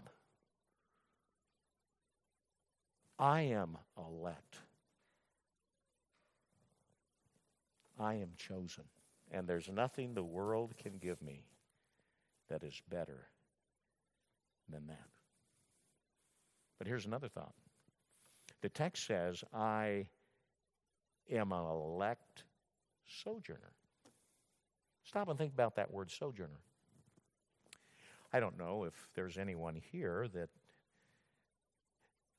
I 3.20 3.42
am 3.42 3.78
elect. 3.98 4.58
I 8.00 8.16
am 8.16 8.30
chosen. 8.38 8.84
And 9.32 9.48
there's 9.48 9.70
nothing 9.70 10.14
the 10.14 10.24
world 10.24 10.76
can 10.78 10.98
give 11.00 11.22
me 11.22 11.46
that 12.50 12.64
is 12.64 12.82
better 12.90 13.28
than 14.70 14.88
that. 14.88 15.10
But 16.78 16.88
here's 16.88 17.06
another 17.06 17.28
thought 17.28 17.56
the 18.62 18.70
text 18.70 19.06
says, 19.06 19.44
I 19.54 20.08
am 21.30 21.52
an 21.52 21.66
elect 21.66 22.44
sojourner. 23.24 23.74
Stop 25.04 25.30
and 25.30 25.38
think 25.38 25.54
about 25.54 25.76
that 25.76 25.92
word 25.92 26.12
sojourner. 26.12 26.60
I 28.34 28.40
don't 28.40 28.58
know 28.58 28.84
if 28.84 28.94
there's 29.16 29.38
anyone 29.38 29.82
here 29.92 30.28
that 30.34 30.50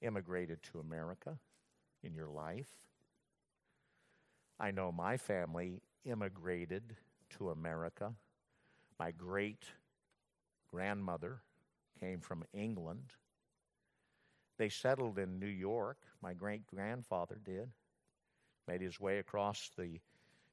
immigrated 0.01 0.63
to 0.65 0.81
America 0.81 1.39
in 2.03 2.15
your 2.15 2.29
life. 2.29 2.71
I 4.61 4.71
know 4.71 4.93
my 4.93 5.17
family 5.17 5.83
immigrated 6.05 6.97
to 7.39 7.51
America. 7.51 8.13
My 8.99 9.13
great 9.13 9.65
grandmother 10.71 11.41
came 12.01 12.21
from 12.21 12.45
England. 12.53 13.13
They 14.59 14.69
settled 14.69 15.19
in 15.19 15.39
New 15.39 15.47
York. 15.47 15.99
My 16.23 16.35
great 16.35 16.67
grandfather 16.67 17.39
did. 17.45 17.71
Made 18.67 18.81
his 18.83 19.01
way 19.01 19.19
across 19.19 19.71
the 19.79 20.01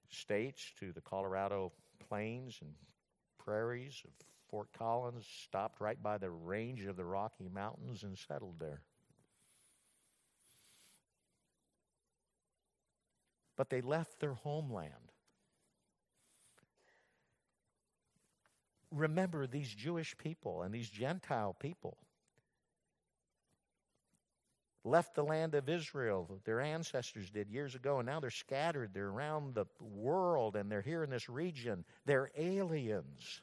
states 0.09 0.71
to 0.79 0.93
the 0.93 1.01
Colorado 1.01 1.73
plains 2.07 2.57
and 2.61 2.73
prairies 3.43 4.01
of 4.05 4.11
Fort 4.49 4.67
Collins, 4.77 5.25
stopped 5.43 5.81
right 5.81 6.01
by 6.01 6.17
the 6.17 6.29
range 6.29 6.85
of 6.85 6.95
the 6.95 7.05
Rocky 7.05 7.49
Mountains, 7.49 8.03
and 8.03 8.17
settled 8.17 8.59
there. 8.59 8.81
But 13.57 13.69
they 13.69 13.81
left 13.81 14.19
their 14.19 14.33
homeland. 14.33 14.91
Remember 18.91 19.47
these 19.47 19.73
Jewish 19.73 20.17
people 20.17 20.61
and 20.61 20.73
these 20.73 20.89
Gentile 20.89 21.55
people 21.59 21.97
left 24.85 25.15
the 25.15 25.23
land 25.23 25.55
of 25.55 25.67
Israel. 25.67 26.39
Their 26.45 26.61
ancestors 26.61 27.29
did 27.29 27.49
years 27.49 27.75
ago, 27.75 27.99
and 27.99 28.05
now 28.05 28.19
they're 28.19 28.29
scattered. 28.29 28.91
They're 28.93 29.09
around 29.09 29.55
the 29.55 29.65
world 29.81 30.55
and 30.55 30.71
they're 30.71 30.81
here 30.81 31.03
in 31.03 31.09
this 31.09 31.27
region. 31.27 31.83
They're 32.05 32.31
aliens. 32.37 33.41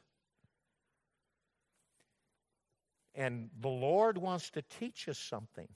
And 3.15 3.49
the 3.61 3.69
Lord 3.69 4.17
wants 4.17 4.49
to 4.51 4.61
teach 4.61 5.07
us 5.07 5.19
something. 5.19 5.67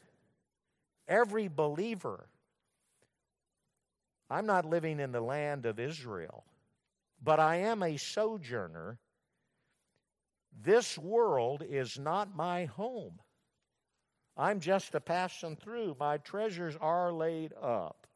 Every 1.08 1.48
believer, 1.48 2.28
I'm 4.30 4.46
not 4.46 4.66
living 4.66 5.00
in 5.00 5.12
the 5.12 5.22
land 5.22 5.66
of 5.66 5.80
Israel, 5.80 6.44
but 7.24 7.40
I 7.40 7.58
am 7.58 7.84
a 7.84 7.98
sojourner. 7.98 8.98
This 10.60 10.98
world 10.98 11.64
is 11.68 12.00
not 12.00 12.36
my 12.36 12.66
home. 12.66 13.20
I'm 14.36 14.60
just 14.60 14.96
a 14.96 15.00
passing 15.00 15.56
through. 15.56 15.96
My 16.00 16.18
treasures 16.18 16.76
are 16.80 17.12
laid 17.12 17.54
up 17.62 18.08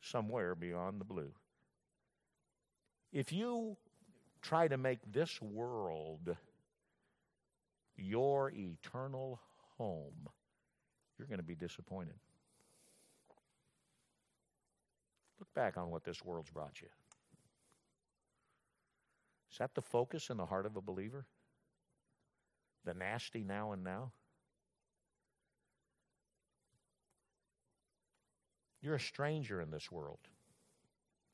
somewhere 0.00 0.54
beyond 0.54 1.00
the 1.00 1.04
blue. 1.04 1.32
If 3.12 3.32
you 3.32 3.76
try 4.42 4.68
to 4.68 4.76
make 4.76 5.00
this 5.10 5.40
world 5.40 6.36
your 7.96 8.50
eternal 8.54 9.40
home, 9.78 10.28
you're 11.18 11.28
going 11.28 11.38
to 11.38 11.44
be 11.44 11.54
disappointed. 11.54 12.14
Look 15.38 15.52
back 15.54 15.76
on 15.76 15.90
what 15.90 16.04
this 16.04 16.24
world's 16.24 16.50
brought 16.50 16.80
you. 16.80 16.88
Is 19.52 19.58
that 19.58 19.74
the 19.74 19.82
focus 19.82 20.30
in 20.30 20.36
the 20.36 20.46
heart 20.46 20.66
of 20.66 20.76
a 20.76 20.80
believer? 20.80 21.26
The 22.84 22.94
nasty 22.94 23.42
now 23.42 23.72
and 23.72 23.84
now? 23.84 24.12
You're 28.82 28.96
a 28.96 29.00
stranger 29.00 29.60
in 29.60 29.70
this 29.70 29.90
world. 29.90 30.20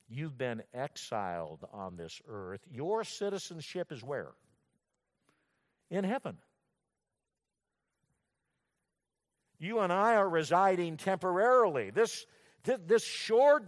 You've 0.09 0.37
been 0.37 0.63
exiled 0.73 1.65
on 1.71 1.95
this 1.95 2.21
earth. 2.27 2.61
Your 2.71 3.03
citizenship 3.03 3.91
is 3.91 4.03
where? 4.03 4.31
In 5.89 6.03
heaven. 6.03 6.37
You 9.63 9.79
and 9.79 9.93
I 9.93 10.15
are 10.15 10.27
residing 10.27 10.97
temporarily. 10.97 11.89
This, 11.89 12.25
this 12.65 13.05
short, 13.05 13.65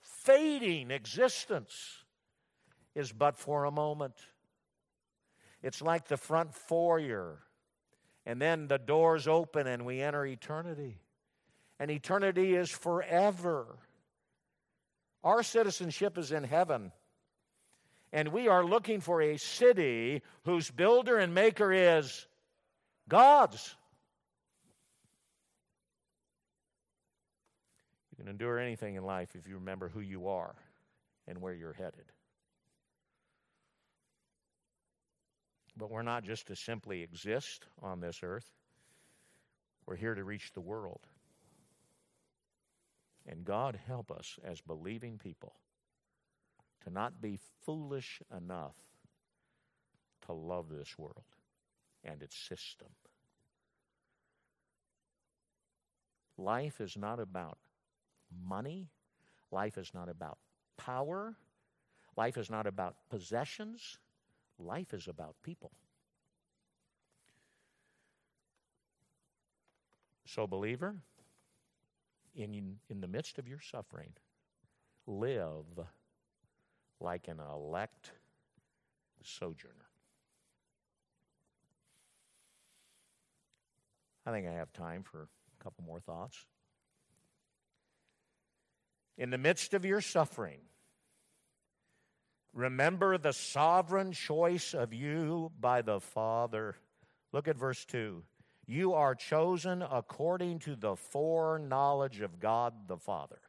fading 0.00 0.90
existence 0.90 2.02
is 2.96 3.12
but 3.12 3.38
for 3.38 3.64
a 3.64 3.70
moment. 3.70 4.14
It's 5.62 5.80
like 5.80 6.08
the 6.08 6.16
front 6.16 6.52
foyer, 6.52 7.38
and 8.26 8.42
then 8.42 8.66
the 8.66 8.78
doors 8.78 9.28
open 9.28 9.68
and 9.68 9.86
we 9.86 10.00
enter 10.00 10.26
eternity. 10.26 10.98
And 11.78 11.88
eternity 11.88 12.56
is 12.56 12.70
forever. 12.70 13.78
Our 15.22 15.44
citizenship 15.44 16.18
is 16.18 16.32
in 16.32 16.42
heaven. 16.42 16.90
And 18.12 18.30
we 18.30 18.48
are 18.48 18.64
looking 18.64 19.00
for 19.00 19.22
a 19.22 19.36
city 19.36 20.22
whose 20.44 20.72
builder 20.72 21.18
and 21.18 21.32
maker 21.32 21.72
is 21.72 22.26
God's. 23.08 23.76
You 28.18 28.24
can 28.24 28.30
endure 28.32 28.58
anything 28.58 28.96
in 28.96 29.04
life 29.04 29.36
if 29.36 29.46
you 29.46 29.54
remember 29.54 29.88
who 29.88 30.00
you 30.00 30.26
are 30.28 30.56
and 31.28 31.40
where 31.40 31.54
you're 31.54 31.72
headed. 31.72 32.12
But 35.76 35.90
we're 35.90 36.02
not 36.02 36.24
just 36.24 36.48
to 36.48 36.56
simply 36.56 37.02
exist 37.02 37.66
on 37.80 38.00
this 38.00 38.18
earth, 38.24 38.50
we're 39.86 39.94
here 39.94 40.16
to 40.16 40.24
reach 40.24 40.52
the 40.52 40.60
world. 40.60 41.00
And 43.26 43.44
God 43.44 43.78
help 43.86 44.10
us 44.10 44.38
as 44.42 44.60
believing 44.60 45.18
people 45.18 45.54
to 46.84 46.90
not 46.90 47.20
be 47.20 47.38
foolish 47.64 48.20
enough 48.36 48.74
to 50.26 50.32
love 50.32 50.68
this 50.68 50.98
world 50.98 51.24
and 52.02 52.22
its 52.22 52.36
system. 52.36 52.88
Life 56.36 56.80
is 56.80 56.96
not 56.96 57.20
about 57.20 57.58
money. 58.46 58.90
Life 59.50 59.78
is 59.78 59.92
not 59.94 60.08
about 60.08 60.38
power. 60.76 61.36
Life 62.16 62.36
is 62.36 62.50
not 62.50 62.66
about 62.66 62.96
possessions. 63.10 63.98
Life 64.58 64.94
is 64.94 65.08
about 65.08 65.36
people. 65.42 65.72
So, 70.26 70.46
believer, 70.46 70.96
in, 72.34 72.78
in 72.88 73.00
the 73.00 73.08
midst 73.08 73.38
of 73.38 73.48
your 73.48 73.60
suffering, 73.60 74.12
live 75.06 75.86
like 77.00 77.28
an 77.28 77.40
elect 77.40 78.12
sojourner. 79.22 79.74
I 84.26 84.30
think 84.30 84.46
I 84.46 84.52
have 84.52 84.72
time 84.72 85.02
for 85.02 85.22
a 85.22 85.64
couple 85.64 85.84
more 85.84 86.00
thoughts. 86.00 86.44
In 89.18 89.30
the 89.30 89.38
midst 89.38 89.74
of 89.74 89.84
your 89.84 90.00
suffering, 90.00 90.60
remember 92.54 93.18
the 93.18 93.32
sovereign 93.32 94.12
choice 94.12 94.74
of 94.74 94.94
you 94.94 95.50
by 95.58 95.82
the 95.82 95.98
Father. 95.98 96.76
Look 97.32 97.48
at 97.48 97.58
verse 97.58 97.84
2. 97.86 98.22
You 98.66 98.94
are 98.94 99.16
chosen 99.16 99.82
according 99.82 100.60
to 100.60 100.76
the 100.76 100.94
foreknowledge 100.94 102.20
of 102.20 102.38
God 102.38 102.72
the 102.86 102.96
Father. 102.96 103.40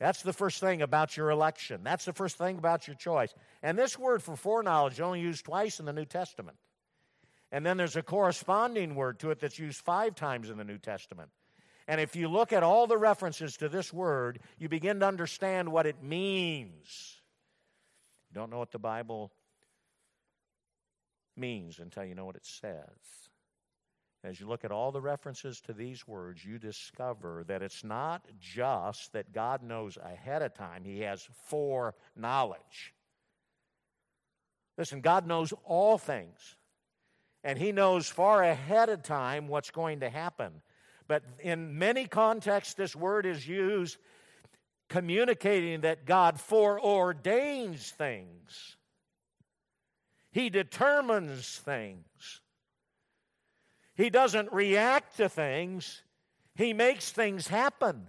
That's 0.00 0.22
the 0.22 0.32
first 0.32 0.60
thing 0.60 0.80
about 0.80 1.16
your 1.16 1.28
election. 1.28 1.80
That's 1.82 2.06
the 2.06 2.12
first 2.12 2.38
thing 2.38 2.56
about 2.56 2.86
your 2.86 2.96
choice. 2.96 3.34
And 3.62 3.76
this 3.76 3.98
word 3.98 4.22
for 4.22 4.34
foreknowledge 4.36 4.94
is 4.94 5.00
only 5.00 5.20
used 5.20 5.44
twice 5.44 5.78
in 5.78 5.86
the 5.86 5.92
New 5.92 6.04
Testament. 6.06 6.56
And 7.52 7.66
then 7.66 7.76
there's 7.76 7.96
a 7.96 8.02
corresponding 8.02 8.94
word 8.94 9.18
to 9.20 9.30
it 9.30 9.40
that's 9.40 9.58
used 9.58 9.80
five 9.80 10.14
times 10.14 10.48
in 10.48 10.56
the 10.56 10.64
New 10.64 10.78
Testament. 10.78 11.30
And 11.88 12.02
if 12.02 12.14
you 12.14 12.28
look 12.28 12.52
at 12.52 12.62
all 12.62 12.86
the 12.86 12.98
references 12.98 13.56
to 13.56 13.68
this 13.68 13.92
word, 13.92 14.40
you 14.58 14.68
begin 14.68 15.00
to 15.00 15.06
understand 15.06 15.72
what 15.72 15.86
it 15.86 16.02
means. 16.02 17.16
You 18.30 18.34
don't 18.34 18.50
know 18.50 18.58
what 18.58 18.72
the 18.72 18.78
Bible 18.78 19.32
means 21.34 21.78
until 21.78 22.04
you 22.04 22.14
know 22.14 22.26
what 22.26 22.36
it 22.36 22.44
says. 22.44 22.84
As 24.22 24.38
you 24.38 24.46
look 24.46 24.64
at 24.64 24.72
all 24.72 24.92
the 24.92 25.00
references 25.00 25.60
to 25.62 25.72
these 25.72 26.06
words, 26.06 26.44
you 26.44 26.58
discover 26.58 27.44
that 27.46 27.62
it's 27.62 27.82
not 27.82 28.26
just 28.38 29.12
that 29.14 29.32
God 29.32 29.62
knows 29.62 29.96
ahead 29.96 30.42
of 30.42 30.52
time, 30.52 30.84
He 30.84 31.00
has 31.00 31.26
foreknowledge. 31.46 32.94
Listen, 34.76 35.00
God 35.00 35.26
knows 35.26 35.54
all 35.64 35.96
things, 35.96 36.56
and 37.44 37.58
He 37.58 37.72
knows 37.72 38.08
far 38.08 38.42
ahead 38.42 38.90
of 38.90 39.02
time 39.02 39.48
what's 39.48 39.70
going 39.70 40.00
to 40.00 40.10
happen. 40.10 40.60
But 41.08 41.22
in 41.40 41.78
many 41.78 42.06
contexts, 42.06 42.74
this 42.74 42.94
word 42.94 43.24
is 43.24 43.48
used 43.48 43.96
communicating 44.88 45.80
that 45.82 46.06
God 46.06 46.36
foreordains 46.36 47.90
things, 47.90 48.76
He 50.30 50.50
determines 50.50 51.56
things. 51.58 52.40
He 53.94 54.10
doesn't 54.10 54.52
react 54.52 55.16
to 55.16 55.28
things, 55.28 56.02
He 56.54 56.72
makes 56.72 57.10
things 57.10 57.48
happen. 57.48 58.06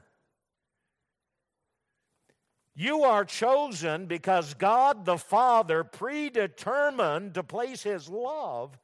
You 2.75 3.03
are 3.03 3.25
chosen 3.25 4.05
because 4.05 4.53
God 4.53 5.03
the 5.03 5.17
Father 5.17 5.83
predetermined 5.83 7.33
to 7.33 7.43
place 7.43 7.83
His 7.83 8.07
love, 8.07 8.77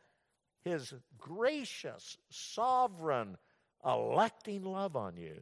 His 0.65 0.93
gracious, 1.17 2.17
sovereign, 2.29 3.37
electing 3.85 4.63
love 4.63 4.95
on 4.95 5.15
you. 5.17 5.41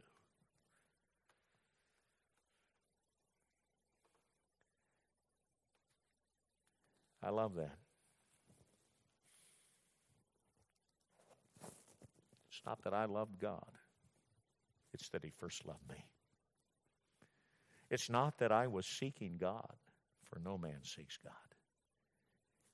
I 7.22 7.30
love 7.30 7.54
that. 7.54 7.76
It's 12.50 12.60
not 12.66 12.82
that 12.84 12.92
I 12.94 13.06
loved 13.06 13.40
God, 13.40 13.64
it's 14.92 15.08
that 15.08 15.24
He 15.24 15.30
first 15.30 15.66
loved 15.66 15.88
me. 15.88 16.04
It's 17.90 18.10
not 18.10 18.38
that 18.38 18.52
I 18.52 18.66
was 18.66 18.86
seeking 18.86 19.36
God, 19.38 19.74
for 20.24 20.38
no 20.38 20.58
man 20.58 20.82
seeks 20.82 21.16
God. 21.22 21.32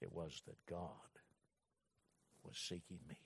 It 0.00 0.12
was 0.12 0.42
that 0.46 0.56
God 0.68 0.88
was 2.44 2.56
seeking 2.56 2.98
me. 3.09 3.16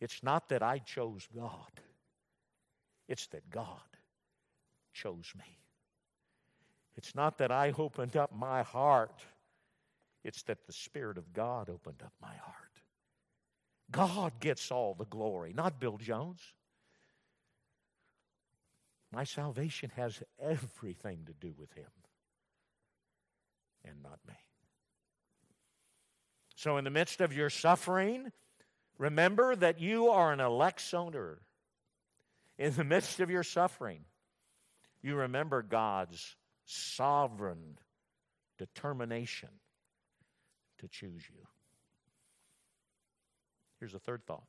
It's 0.00 0.22
not 0.22 0.48
that 0.48 0.62
I 0.62 0.78
chose 0.78 1.28
God, 1.34 1.80
it's 3.08 3.26
that 3.28 3.48
God 3.50 3.80
chose 4.92 5.32
me. 5.36 5.58
It's 6.96 7.14
not 7.14 7.38
that 7.38 7.52
I 7.52 7.72
opened 7.78 8.16
up 8.16 8.32
my 8.34 8.62
heart, 8.62 9.22
it's 10.24 10.42
that 10.44 10.66
the 10.66 10.72
Spirit 10.72 11.18
of 11.18 11.32
God 11.32 11.70
opened 11.70 12.02
up 12.04 12.12
my 12.20 12.34
heart. 12.34 12.56
God 13.90 14.32
gets 14.40 14.70
all 14.70 14.94
the 14.94 15.04
glory, 15.04 15.52
not 15.52 15.80
Bill 15.80 15.98
Jones. 15.98 16.40
My 19.12 19.24
salvation 19.24 19.90
has 19.96 20.22
everything 20.40 21.26
to 21.26 21.32
do 21.32 21.52
with 21.58 21.72
him 21.72 21.90
and 23.84 24.02
not 24.02 24.18
me. 24.28 24.34
So, 26.54 26.76
in 26.76 26.84
the 26.84 26.90
midst 26.90 27.20
of 27.20 27.32
your 27.32 27.50
suffering, 27.50 28.30
Remember 29.00 29.56
that 29.56 29.80
you 29.80 30.10
are 30.10 30.30
an 30.30 30.40
elect. 30.40 30.92
In 30.92 32.74
the 32.76 32.84
midst 32.84 33.20
of 33.20 33.30
your 33.30 33.42
suffering, 33.42 34.04
you 35.00 35.14
remember 35.14 35.62
God's 35.62 36.36
sovereign 36.66 37.78
determination 38.58 39.48
to 40.80 40.88
choose 40.88 41.22
you. 41.30 41.46
Here's 43.78 43.94
a 43.94 43.98
third 43.98 44.26
thought. 44.26 44.44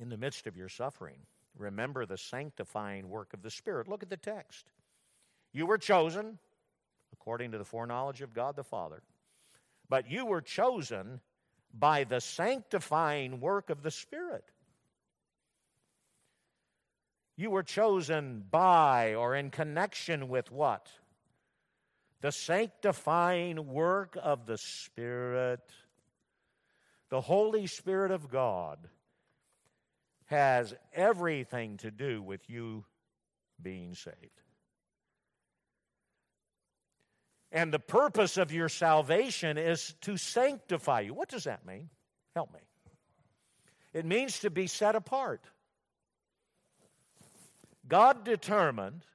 In 0.00 0.08
the 0.08 0.16
midst 0.16 0.46
of 0.46 0.56
your 0.56 0.70
suffering, 0.70 1.18
remember 1.58 2.06
the 2.06 2.16
sanctifying 2.16 3.10
work 3.10 3.34
of 3.34 3.42
the 3.42 3.50
Spirit. 3.50 3.86
Look 3.86 4.02
at 4.02 4.08
the 4.08 4.16
text. 4.16 4.64
You 5.52 5.66
were 5.66 5.76
chosen 5.76 6.38
according 7.12 7.52
to 7.52 7.58
the 7.58 7.64
foreknowledge 7.64 8.22
of 8.22 8.32
God 8.32 8.56
the 8.56 8.64
Father, 8.64 9.02
but 9.90 10.10
you 10.10 10.24
were 10.24 10.40
chosen 10.40 11.20
by 11.72 12.04
the 12.04 12.20
sanctifying 12.20 13.40
work 13.40 13.70
of 13.70 13.82
the 13.82 13.90
Spirit. 13.90 14.44
You 17.36 17.50
were 17.50 17.62
chosen 17.62 18.44
by 18.50 19.14
or 19.14 19.34
in 19.34 19.50
connection 19.50 20.28
with 20.28 20.50
what? 20.50 20.88
The 22.22 22.32
sanctifying 22.32 23.68
work 23.68 24.16
of 24.20 24.46
the 24.46 24.56
Spirit. 24.56 25.60
The 27.10 27.20
Holy 27.20 27.66
Spirit 27.66 28.10
of 28.10 28.30
God 28.30 28.78
has 30.26 30.74
everything 30.92 31.76
to 31.78 31.90
do 31.90 32.22
with 32.22 32.48
you 32.48 32.84
being 33.62 33.94
saved. 33.94 34.42
And 37.56 37.72
the 37.72 37.78
purpose 37.78 38.36
of 38.36 38.52
your 38.52 38.68
salvation 38.68 39.56
is 39.56 39.94
to 40.02 40.18
sanctify 40.18 41.00
you. 41.00 41.14
What 41.14 41.30
does 41.30 41.44
that 41.44 41.64
mean? 41.64 41.88
Help 42.34 42.52
me. 42.52 42.60
It 43.94 44.04
means 44.04 44.40
to 44.40 44.50
be 44.50 44.66
set 44.66 44.94
apart. 44.94 45.40
God 47.88 48.24
determined 48.24 49.06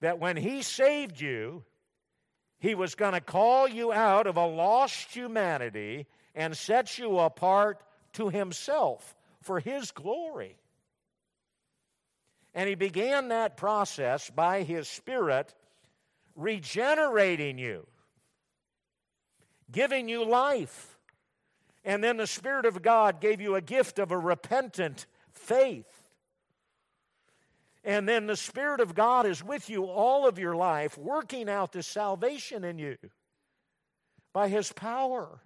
that 0.00 0.20
when 0.20 0.36
He 0.36 0.62
saved 0.62 1.20
you, 1.20 1.64
He 2.60 2.76
was 2.76 2.94
going 2.94 3.14
to 3.14 3.20
call 3.20 3.66
you 3.66 3.92
out 3.92 4.28
of 4.28 4.36
a 4.36 4.46
lost 4.46 5.12
humanity 5.12 6.06
and 6.36 6.56
set 6.56 6.98
you 6.98 7.18
apart 7.18 7.82
to 8.12 8.28
Himself 8.28 9.16
for 9.42 9.58
His 9.58 9.90
glory. 9.90 10.56
And 12.54 12.68
He 12.68 12.76
began 12.76 13.30
that 13.30 13.56
process 13.56 14.30
by 14.30 14.62
His 14.62 14.86
Spirit 14.86 15.52
regenerating 16.36 17.58
you, 17.58 17.86
giving 19.72 20.08
you 20.08 20.24
life. 20.24 20.98
And 21.84 22.04
then 22.04 22.16
the 22.16 22.26
Spirit 22.26 22.66
of 22.66 22.82
God 22.82 23.20
gave 23.20 23.40
you 23.40 23.54
a 23.54 23.60
gift 23.60 23.98
of 23.98 24.12
a 24.12 24.18
repentant 24.18 25.06
faith. 25.32 25.86
And 27.84 28.08
then 28.08 28.26
the 28.26 28.36
Spirit 28.36 28.80
of 28.80 28.94
God 28.94 29.26
is 29.26 29.44
with 29.44 29.70
you 29.70 29.84
all 29.84 30.26
of 30.26 30.38
your 30.38 30.56
life, 30.56 30.98
working 30.98 31.48
out 31.48 31.72
the 31.72 31.84
salvation 31.84 32.64
in 32.64 32.78
you 32.78 32.96
by 34.32 34.48
His 34.48 34.72
power. 34.72 35.40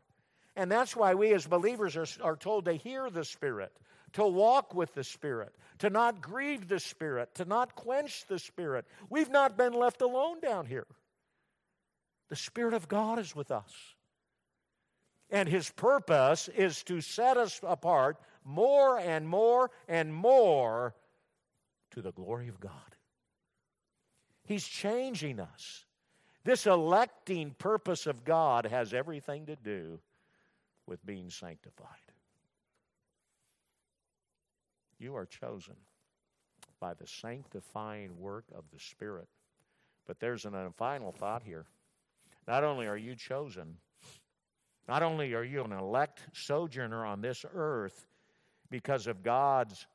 And 0.57 0.73
that's 0.73 0.97
why 0.97 1.15
we 1.15 1.35
as 1.35 1.47
believers 1.47 1.97
are, 1.97 2.07
are 2.23 2.37
told 2.37 2.65
to 2.65 2.73
hear 2.73 3.11
the 3.11 3.25
Spirit, 3.25 3.73
to 4.15 4.27
walk 4.27 4.75
with 4.75 4.95
the 4.95 5.05
Spirit, 5.05 5.55
to 5.79 5.91
not 5.91 6.21
grieve 6.21 6.69
the 6.69 6.81
Spirit, 6.81 7.35
to 7.37 7.45
not 7.45 7.75
quench 7.75 8.27
the 8.27 8.39
Spirit. 8.39 8.87
We've 9.09 9.31
not 9.31 9.57
been 9.57 9.73
left 9.73 10.03
alone 10.03 10.41
down 10.41 10.67
here. 10.67 10.87
The 12.29 12.37
Spirit 12.37 12.75
of 12.75 12.89
God 12.89 13.19
is 13.19 13.35
with 13.35 13.51
us. 13.51 13.73
And 15.31 15.49
His 15.49 15.71
purpose 15.71 16.49
is 16.49 16.83
to 16.85 17.01
set 17.01 17.37
us 17.37 17.61
apart 17.63 18.19
more 18.45 18.99
and 18.99 19.29
more 19.29 19.71
and 19.89 20.13
more 20.13 20.95
to 21.93 22.03
the 22.03 22.13
glory 22.13 22.49
of 22.49 22.61
God. 22.61 22.73
He's 24.45 24.67
changing 24.67 25.39
us. 25.39 25.85
This 26.45 26.67
electing 26.67 27.55
purpose 27.59 28.07
of 28.07 28.25
God 28.25 28.67
has 28.67 28.95
everything 28.95 29.47
to 29.47 29.57
do 29.57 30.01
with 30.87 31.05
being 31.05 31.31
sanctified. 31.31 31.87
You 35.01 35.17
are 35.17 35.27
chosen 35.27 35.75
by 36.79 36.95
the 36.95 37.07
sanctifying 37.07 38.21
work 38.21 38.45
of 38.55 38.65
the 38.73 38.79
Spirit. 38.79 39.29
But 40.07 40.21
there's 40.21 40.45
a 40.45 40.71
final 40.77 41.11
thought 41.11 41.43
here. 41.43 41.65
Not 42.47 42.65
only 42.65 42.87
are 42.87 42.97
you 42.97 43.17
chosen, 43.17 43.77
not 44.87 45.03
only 45.03 45.35
are 45.35 45.45
you 45.45 45.65
an 45.65 45.73
elect 45.73 46.21
sojourner 46.33 47.05
on 47.05 47.23
this 47.23 47.45
earth 47.55 48.07
because 48.71 49.07
of 49.07 49.23
God's 49.23 49.87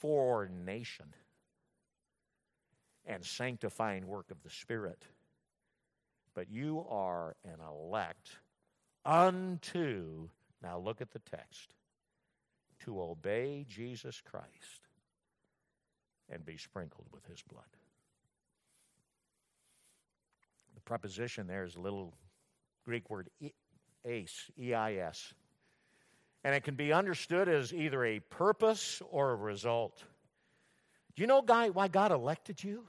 foreknowledge 0.00 1.00
and 3.06 3.24
sanctifying 3.24 4.06
work 4.06 4.30
of 4.30 4.42
the 4.42 4.50
Spirit, 4.50 5.02
but 6.34 6.50
you 6.50 6.84
are 6.90 7.36
an 7.44 7.60
elect 7.66 8.30
unto, 9.04 10.28
now 10.62 10.78
look 10.78 11.00
at 11.00 11.12
the 11.12 11.20
text, 11.20 11.74
to 12.84 13.00
obey 13.00 13.64
Jesus 13.68 14.20
Christ 14.20 14.88
and 16.30 16.44
be 16.44 16.56
sprinkled 16.56 17.06
with 17.12 17.24
his 17.26 17.42
blood. 17.42 17.64
The 20.74 20.80
preposition 20.80 21.46
there 21.46 21.64
is 21.64 21.76
a 21.76 21.80
little 21.80 22.14
Greek 22.84 23.08
word 23.10 23.28
eis, 24.04 24.50
E 24.58 24.74
I 24.74 24.94
S. 24.94 25.34
And 26.44 26.54
it 26.54 26.62
can 26.62 26.76
be 26.76 26.92
understood 26.92 27.48
as 27.48 27.74
either 27.74 28.04
a 28.04 28.20
purpose 28.20 29.02
or 29.10 29.32
a 29.32 29.36
result. 29.36 30.04
Do 31.14 31.22
you 31.22 31.26
know 31.26 31.42
why 31.42 31.88
God 31.88 32.12
elected 32.12 32.62
you? 32.62 32.84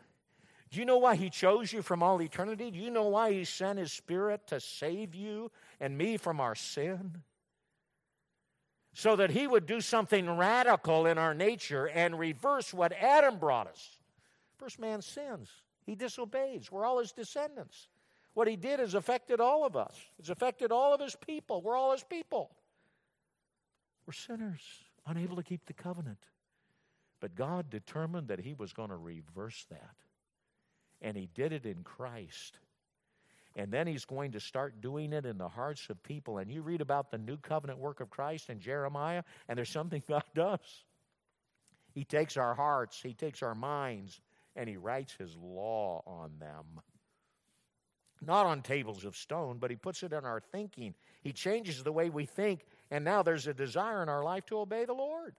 Do 0.70 0.80
you 0.80 0.86
know 0.86 0.98
why 0.98 1.16
He 1.16 1.30
chose 1.30 1.72
you 1.72 1.82
from 1.82 2.04
all 2.04 2.22
eternity? 2.22 2.70
Do 2.72 2.78
you 2.78 2.92
know 2.92 3.08
why 3.08 3.32
He 3.32 3.46
sent 3.46 3.80
His 3.80 3.92
Spirit 3.92 4.46
to 4.48 4.60
save 4.60 5.16
you 5.16 5.50
and 5.80 5.98
me 5.98 6.18
from 6.18 6.40
our 6.40 6.56
sin? 6.56 7.24
So 8.98 9.16
that 9.18 9.30
He 9.30 9.46
would 9.46 9.68
do 9.68 9.80
something 9.80 10.28
radical 10.28 11.06
in 11.06 11.20
our 11.20 11.36
nature 11.36 11.86
and 11.86 12.18
reverse 12.18 12.74
what 12.74 12.92
Adam 12.94 13.38
brought 13.38 13.68
us. 13.68 14.00
First 14.58 14.80
man 14.80 15.04
sins, 15.04 15.52
he 15.86 15.94
disobeys. 15.94 16.72
We're 16.72 16.84
all 16.84 16.98
his 16.98 17.12
descendants. 17.12 17.90
What 18.34 18.48
he 18.48 18.56
did 18.56 18.80
has 18.80 18.96
affected 18.96 19.40
all 19.40 19.68
of 19.68 19.76
us, 19.76 19.94
it's 20.18 20.30
affected 20.30 20.72
all 20.72 20.96
of 20.96 21.00
his 21.00 21.16
people. 21.16 21.62
We're 21.62 21.76
all 21.76 21.92
his 21.92 22.04
people. 22.04 22.50
We're 24.08 24.14
sinners, 24.14 24.64
unable 25.06 25.36
to 25.36 25.44
keep 25.44 25.68
the 25.68 25.74
covenant. 25.74 26.26
But 27.20 27.36
God 27.36 27.70
determined 27.70 28.30
that 28.30 28.40
he 28.40 28.56
was 28.56 28.74
going 28.74 28.90
to 28.90 28.98
reverse 28.98 29.68
that 29.70 29.96
and 31.04 31.16
he 31.16 31.30
did 31.36 31.54
it 31.54 31.68
in 31.68 31.84
Christ. 31.84 32.58
And 33.58 33.72
then 33.72 33.88
he's 33.88 34.06
going 34.06 34.34
to 34.34 34.40
start 34.40 34.82
doing 34.82 35.12
it 35.14 35.26
in 35.26 35.40
the 35.40 35.50
hearts 35.50 35.90
of 35.90 36.02
people. 36.04 36.38
And 36.38 36.52
you 36.52 36.62
read 36.62 36.80
about 36.80 37.10
the 37.10 37.18
new 37.18 37.38
covenant 37.38 37.80
work 37.80 38.00
of 38.02 38.12
Christ 38.12 38.52
in 38.52 38.60
Jeremiah, 38.60 39.24
and 39.50 39.58
there's 39.58 39.72
something 39.72 40.04
God 40.08 40.24
does. 40.36 40.86
He 41.96 42.04
takes 42.04 42.38
our 42.38 42.54
hearts, 42.54 43.02
he 43.02 43.16
takes 43.16 43.42
our 43.42 43.56
minds, 43.56 44.22
and 44.56 44.70
he 44.70 44.78
writes 44.78 45.14
his 45.18 45.36
law 45.36 46.04
on 46.06 46.34
them. 46.40 46.82
Not 48.22 48.46
on 48.46 48.62
tables 48.62 49.04
of 49.06 49.16
stone, 49.16 49.58
but 49.58 49.72
he 49.72 49.76
puts 49.76 50.04
it 50.04 50.14
in 50.14 50.24
our 50.24 50.40
thinking. 50.40 50.94
He 51.24 51.34
changes 51.34 51.82
the 51.82 51.92
way 51.92 52.12
we 52.12 52.28
think, 52.28 52.64
and 52.92 53.04
now 53.04 53.24
there's 53.24 53.48
a 53.48 53.54
desire 53.56 54.04
in 54.04 54.10
our 54.10 54.24
life 54.24 54.46
to 54.48 54.60
obey 54.60 54.86
the 54.86 54.94
Lord. 54.94 55.36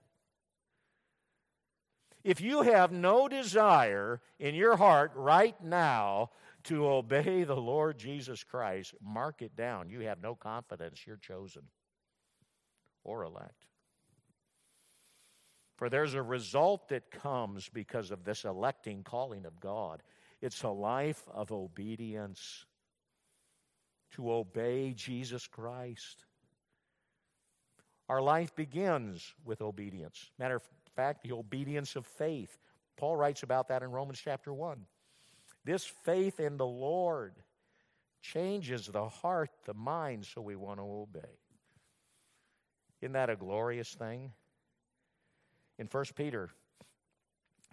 If 2.25 2.41
you 2.41 2.63
have 2.63 2.91
no 2.91 3.29
desire 3.29 4.19
in 4.39 4.55
your 4.55 4.75
heart 4.75 5.13
right 5.15 5.55
now 5.63 6.31
to 6.65 6.87
obey 6.87 7.43
the 7.43 7.55
Lord 7.55 7.97
Jesus 7.97 8.43
Christ, 8.43 8.93
mark 9.01 9.41
it 9.41 9.55
down. 9.55 9.89
You 9.89 10.01
have 10.01 10.21
no 10.21 10.35
confidence 10.35 11.03
you're 11.05 11.17
chosen 11.17 11.63
or 13.03 13.23
elect. 13.23 13.65
For 15.77 15.89
there's 15.89 16.13
a 16.13 16.21
result 16.21 16.89
that 16.89 17.09
comes 17.09 17.69
because 17.69 18.11
of 18.11 18.25
this 18.25 18.43
electing 18.43 19.03
calling 19.03 19.45
of 19.45 19.59
God. 19.61 20.03
It's 20.41 20.63
a 20.63 20.69
life 20.69 21.23
of 21.33 21.51
obedience 21.51 22.65
to 24.15 24.31
obey 24.31 24.93
Jesus 24.93 25.47
Christ. 25.47 26.25
Our 28.09 28.21
life 28.21 28.55
begins 28.55 29.33
with 29.45 29.61
obedience. 29.61 30.31
Matter 30.37 30.57
of 30.57 30.63
fact, 30.95 31.23
the 31.23 31.31
obedience 31.33 31.95
of 31.95 32.05
faith. 32.05 32.57
Paul 32.97 33.15
writes 33.15 33.43
about 33.43 33.69
that 33.69 33.83
in 33.83 33.91
Romans 33.91 34.19
chapter 34.21 34.53
1. 34.53 34.85
This 35.65 35.85
faith 35.85 36.39
in 36.39 36.57
the 36.57 36.65
Lord 36.65 37.33
changes 38.21 38.87
the 38.87 39.07
heart, 39.07 39.49
the 39.65 39.73
mind, 39.73 40.25
so 40.25 40.41
we 40.41 40.55
want 40.55 40.79
to 40.79 40.83
obey. 40.83 41.37
Isn't 43.01 43.13
that 43.13 43.29
a 43.29 43.35
glorious 43.35 43.93
thing? 43.93 44.31
In 45.77 45.87
1 45.87 46.05
Peter 46.15 46.49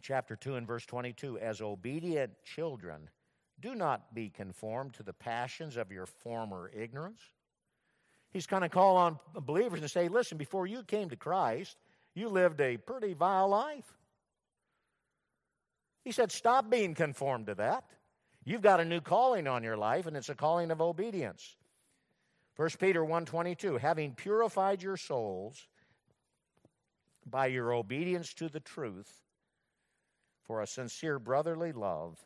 chapter 0.02 0.36
2 0.36 0.54
and 0.54 0.66
verse 0.66 0.86
22, 0.86 1.38
as 1.38 1.60
obedient 1.60 2.32
children, 2.44 3.08
do 3.60 3.74
not 3.74 4.14
be 4.14 4.28
conformed 4.28 4.94
to 4.94 5.02
the 5.02 5.12
passions 5.12 5.76
of 5.76 5.90
your 5.90 6.06
former 6.06 6.70
ignorance. 6.74 7.20
He's 8.30 8.46
kind 8.46 8.64
of 8.64 8.70
call 8.70 8.96
on 8.96 9.18
believers 9.34 9.80
and 9.80 9.90
say, 9.90 10.08
listen, 10.08 10.38
before 10.38 10.66
you 10.66 10.82
came 10.84 11.08
to 11.08 11.16
Christ, 11.16 11.76
you 12.14 12.28
lived 12.28 12.60
a 12.60 12.76
pretty 12.76 13.14
vile 13.14 13.48
life. 13.48 13.96
He 16.06 16.12
said, 16.12 16.30
Stop 16.30 16.70
being 16.70 16.94
conformed 16.94 17.48
to 17.48 17.56
that. 17.56 17.82
You've 18.44 18.62
got 18.62 18.78
a 18.78 18.84
new 18.84 19.00
calling 19.00 19.48
on 19.48 19.64
your 19.64 19.76
life, 19.76 20.06
and 20.06 20.16
it's 20.16 20.28
a 20.28 20.36
calling 20.36 20.70
of 20.70 20.80
obedience. 20.80 21.56
1 22.54 22.68
Peter 22.78 23.04
1:22, 23.04 23.80
having 23.80 24.14
purified 24.14 24.84
your 24.84 24.96
souls 24.96 25.66
by 27.28 27.46
your 27.46 27.72
obedience 27.72 28.32
to 28.34 28.48
the 28.48 28.60
truth 28.60 29.24
for 30.44 30.62
a 30.62 30.66
sincere 30.68 31.18
brotherly 31.18 31.72
love, 31.72 32.24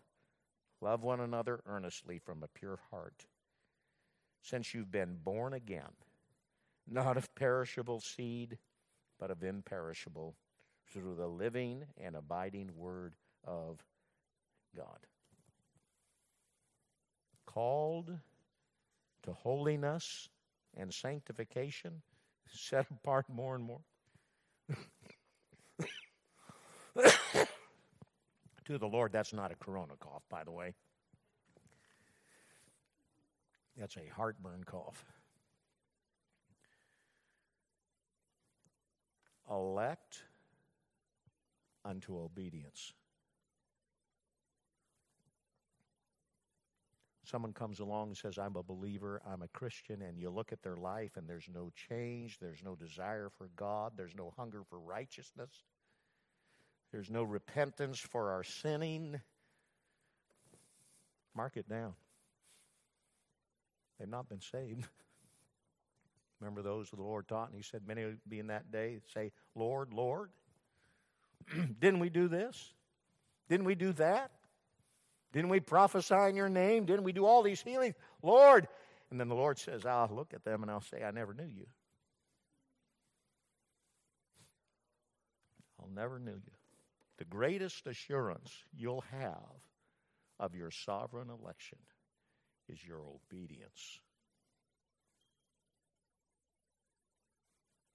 love 0.82 1.02
one 1.02 1.20
another 1.20 1.62
earnestly 1.64 2.18
from 2.18 2.42
a 2.42 2.48
pure 2.48 2.80
heart, 2.90 3.24
since 4.42 4.74
you've 4.74 4.92
been 4.92 5.16
born 5.24 5.54
again, 5.54 5.96
not 6.86 7.16
of 7.16 7.34
perishable 7.34 8.00
seed, 8.00 8.58
but 9.18 9.30
of 9.30 9.42
imperishable, 9.42 10.36
through 10.92 11.14
the 11.14 11.28
living 11.28 11.86
and 11.96 12.14
abiding 12.14 12.76
Word 12.76 13.14
of 13.44 13.84
God. 14.76 14.98
Called 17.46 18.18
to 19.22 19.32
holiness 19.32 20.28
and 20.76 20.92
sanctification, 20.92 22.02
set 22.48 22.86
apart 22.90 23.26
more 23.28 23.54
and 23.54 23.64
more. 23.64 23.80
to 28.64 28.78
the 28.78 28.86
Lord, 28.86 29.12
that's 29.12 29.32
not 29.32 29.50
a 29.50 29.56
corona 29.56 29.94
cough, 29.98 30.22
by 30.30 30.44
the 30.44 30.52
way. 30.52 30.74
That's 33.76 33.96
a 33.96 34.06
heartburn 34.14 34.64
cough. 34.64 35.04
elect 39.50 40.22
unto 41.84 42.18
obedience. 42.18 42.92
Someone 47.30 47.52
comes 47.52 47.78
along 47.78 48.08
and 48.08 48.16
says, 48.16 48.38
I'm 48.38 48.56
a 48.56 48.62
believer, 48.62 49.22
I'm 49.24 49.42
a 49.42 49.48
Christian, 49.48 50.02
and 50.02 50.18
you 50.18 50.30
look 50.30 50.52
at 50.52 50.62
their 50.62 50.76
life 50.76 51.16
and 51.16 51.28
there's 51.28 51.48
no 51.52 51.70
change, 51.88 52.38
there's 52.40 52.62
no 52.64 52.74
desire 52.74 53.30
for 53.38 53.50
God, 53.54 53.92
there's 53.96 54.16
no 54.16 54.34
hunger 54.36 54.62
for 54.68 54.80
righteousness, 54.80 55.50
there's 56.90 57.08
no 57.08 57.22
repentance 57.22 58.00
for 58.00 58.32
our 58.32 58.42
sinning. 58.42 59.20
Mark 61.36 61.56
it 61.56 61.68
down. 61.68 61.92
They've 63.98 64.08
not 64.08 64.28
been 64.28 64.40
saved. 64.40 64.88
Remember 66.40 66.62
those 66.62 66.90
the 66.90 67.00
Lord 67.00 67.28
taught, 67.28 67.48
and 67.48 67.56
He 67.56 67.62
said, 67.62 67.82
Many 67.86 68.04
will 68.06 68.14
be 68.28 68.40
in 68.40 68.48
that 68.48 68.72
day 68.72 68.98
say, 69.14 69.30
Lord, 69.54 69.92
Lord. 69.92 70.30
Didn't 71.80 72.00
we 72.00 72.08
do 72.08 72.26
this? 72.26 72.72
Didn't 73.48 73.66
we 73.66 73.76
do 73.76 73.92
that? 73.92 74.32
Didn't 75.32 75.50
we 75.50 75.60
prophesy 75.60 76.28
in 76.28 76.36
your 76.36 76.48
name? 76.48 76.86
Didn't 76.86 77.04
we 77.04 77.12
do 77.12 77.24
all 77.24 77.42
these 77.42 77.60
healings? 77.60 77.94
Lord. 78.22 78.66
And 79.10 79.18
then 79.18 79.28
the 79.28 79.34
Lord 79.34 79.58
says, 79.58 79.84
I'll 79.84 80.08
look 80.12 80.34
at 80.34 80.44
them 80.44 80.62
and 80.62 80.70
I'll 80.70 80.80
say, 80.80 81.02
I 81.02 81.10
never 81.10 81.34
knew 81.34 81.42
you. 81.42 81.66
I'll 85.80 85.90
never 85.92 86.18
knew 86.18 86.32
you. 86.34 86.52
The 87.18 87.24
greatest 87.24 87.86
assurance 87.86 88.52
you'll 88.76 89.04
have 89.10 89.60
of 90.38 90.54
your 90.54 90.70
sovereign 90.70 91.28
election 91.28 91.78
is 92.68 92.78
your 92.84 93.00
obedience. 93.00 94.00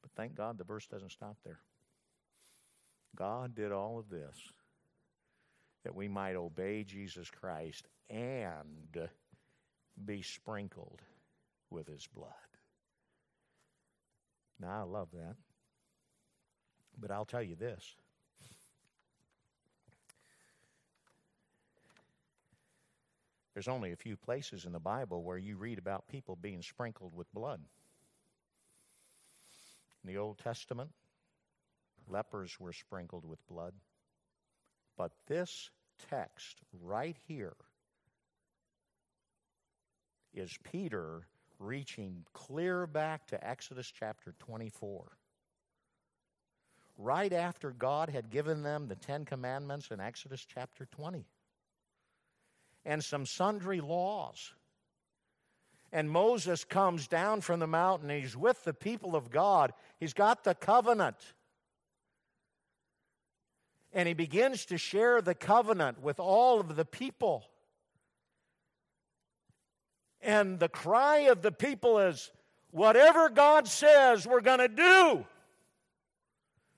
But 0.02 0.12
thank 0.16 0.36
God 0.36 0.58
the 0.58 0.64
verse 0.64 0.86
doesn't 0.88 1.12
stop 1.12 1.38
there. 1.44 1.60
God 3.16 3.56
did 3.56 3.72
all 3.72 3.98
of 3.98 4.10
this 4.10 4.38
that 5.86 5.96
we 5.96 6.08
might 6.08 6.36
obey 6.36 6.84
Jesus 6.84 7.30
Christ 7.30 7.88
and 8.10 8.98
be 10.04 10.24
sprinkled 10.24 11.00
with 11.70 11.88
his 11.88 12.08
blood. 12.08 12.32
Now, 14.60 14.82
I 14.82 14.84
love 14.84 15.10
that. 15.14 15.36
But 16.98 17.12
I'll 17.12 17.26
tell 17.26 17.44
you 17.44 17.56
this. 17.56 17.84
There's 23.54 23.68
only 23.68 23.92
a 23.92 23.98
few 23.98 24.18
places 24.18 24.66
in 24.66 24.72
the 24.72 24.80
Bible 24.80 25.24
where 25.24 25.38
you 25.38 25.56
read 25.56 25.78
about 25.78 26.08
people 26.08 26.36
being 26.36 26.64
sprinkled 26.64 27.16
with 27.16 27.32
blood. 27.32 27.62
In 30.04 30.12
the 30.12 30.18
Old 30.18 30.40
Testament, 30.40 30.90
lepers 32.10 32.60
were 32.60 32.74
sprinkled 32.74 33.24
with 33.24 33.40
blood. 33.48 33.74
But 34.98 35.12
this 35.28 35.70
text 36.10 36.62
right 36.84 37.18
here 37.28 37.56
is 40.34 40.58
Peter 40.64 41.28
reaching 41.60 42.26
clear 42.34 42.86
back 42.86 43.28
to 43.28 43.48
Exodus 43.48 43.92
chapter 43.92 44.34
24. 44.40 45.06
Right 46.98 47.34
after 47.34 47.72
God 47.72 48.10
had 48.10 48.30
given 48.30 48.64
them 48.64 48.88
the 48.88 48.96
Ten 48.96 49.26
Commandments 49.26 49.90
in 49.92 50.00
Exodus 50.00 50.46
chapter 50.46 50.86
20 50.86 51.26
and 52.86 53.04
some 53.04 53.26
sundry 53.26 53.82
laws. 53.82 54.54
And 55.92 56.10
Moses 56.10 56.64
comes 56.64 57.08
down 57.08 57.42
from 57.42 57.60
the 57.60 57.68
mountain 57.68 58.10
he's 58.10 58.36
with 58.36 58.64
the 58.64 58.74
people 58.74 59.16
of 59.16 59.32
God. 59.32 59.74
He's 60.00 60.14
got 60.14 60.44
the 60.44 60.56
covenant. 60.56 61.16
And 63.96 64.08
he 64.08 64.14
begins 64.14 64.66
to 64.68 64.78
share 64.78 65.20
the 65.22 65.34
covenant 65.34 66.00
with 66.04 66.20
all 66.20 66.60
of 66.60 66.76
the 66.76 66.86
people. 66.86 67.46
And 70.22 70.60
the 70.60 70.70
cry 70.70 71.30
of 71.30 71.42
the 71.42 71.52
people 71.52 71.98
is 71.98 72.32
whatever 72.70 73.30
God 73.30 73.68
says, 73.68 74.28
we're 74.28 74.42
going 74.42 74.60
to 74.60 74.68
do. 74.68 75.26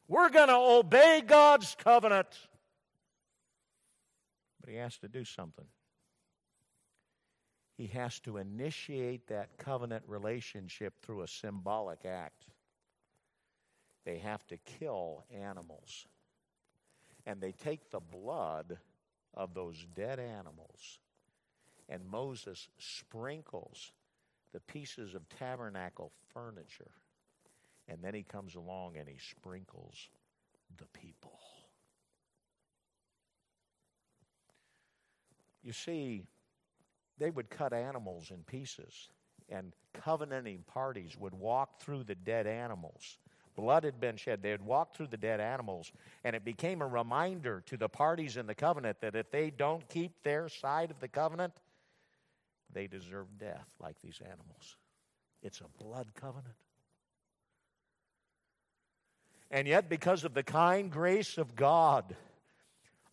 We're 0.07 0.29
going 0.29 0.47
to 0.47 0.55
obey 0.55 1.21
God's 1.25 1.75
covenant. 1.83 2.27
But 4.61 4.69
he 4.69 4.77
has 4.77 4.97
to 4.99 5.09
do 5.09 5.25
something 5.25 5.65
he 7.77 7.87
has 7.87 8.19
to 8.21 8.37
initiate 8.37 9.27
that 9.27 9.57
covenant 9.59 10.03
relationship 10.07 10.99
through 10.99 11.21
a 11.21 11.27
symbolic 11.27 12.05
act. 12.05 12.45
They 14.03 14.17
have 14.17 14.45
to 14.47 14.57
kill 14.57 15.23
animals. 15.31 16.07
And 17.27 17.41
they 17.41 17.51
take 17.51 17.91
the 17.91 17.99
blood 17.99 18.77
of 19.33 19.53
those 19.53 19.85
dead 19.95 20.17
animals, 20.17 20.99
and 21.89 22.03
Moses 22.09 22.69
sprinkles 22.79 23.91
the 24.53 24.61
pieces 24.61 25.13
of 25.13 25.27
tabernacle 25.27 26.13
furniture. 26.33 26.91
And 27.89 28.01
then 28.01 28.13
he 28.13 28.23
comes 28.23 28.55
along 28.55 28.97
and 28.97 29.07
he 29.07 29.17
sprinkles 29.19 30.09
the 30.77 30.85
people. 30.99 31.37
You 35.63 35.73
see, 35.73 36.23
they 37.17 37.29
would 37.29 37.49
cut 37.49 37.73
animals 37.73 38.31
in 38.31 38.43
pieces, 38.43 39.09
and 39.49 39.73
covenanting 39.93 40.63
parties 40.65 41.17
would 41.19 41.33
walk 41.33 41.81
through 41.81 42.05
the 42.05 42.15
dead 42.15 42.47
animals. 42.47 43.17
Blood 43.57 43.83
had 43.85 43.99
been 43.99 44.17
shed. 44.17 44.43
They 44.43 44.51
had 44.51 44.63
walked 44.63 44.95
through 44.95 45.07
the 45.07 45.17
dead 45.17 45.39
animals, 45.41 45.91
and 46.23 46.35
it 46.35 46.45
became 46.45 46.81
a 46.83 46.87
reminder 46.87 47.63
to 47.65 47.75
the 47.75 47.89
parties 47.89 48.37
in 48.37 48.45
the 48.45 48.53
covenant 48.53 49.01
that 49.01 49.15
if 49.15 49.31
they 49.31 49.49
don't 49.49 49.89
keep 49.89 50.23
their 50.23 50.47
side 50.47 50.91
of 50.91 50.99
the 50.99 51.07
covenant, 51.07 51.53
they 52.71 52.85
deserve 52.85 53.25
death 53.39 53.67
like 53.81 53.95
these 54.03 54.21
animals. 54.23 54.77
It's 55.41 55.59
a 55.61 55.83
blood 55.83 56.07
covenant. 56.13 56.55
And 59.49 59.67
yet, 59.67 59.89
because 59.89 60.23
of 60.23 60.35
the 60.35 60.43
kind 60.43 60.91
grace 60.91 61.39
of 61.39 61.55
God, 61.55 62.15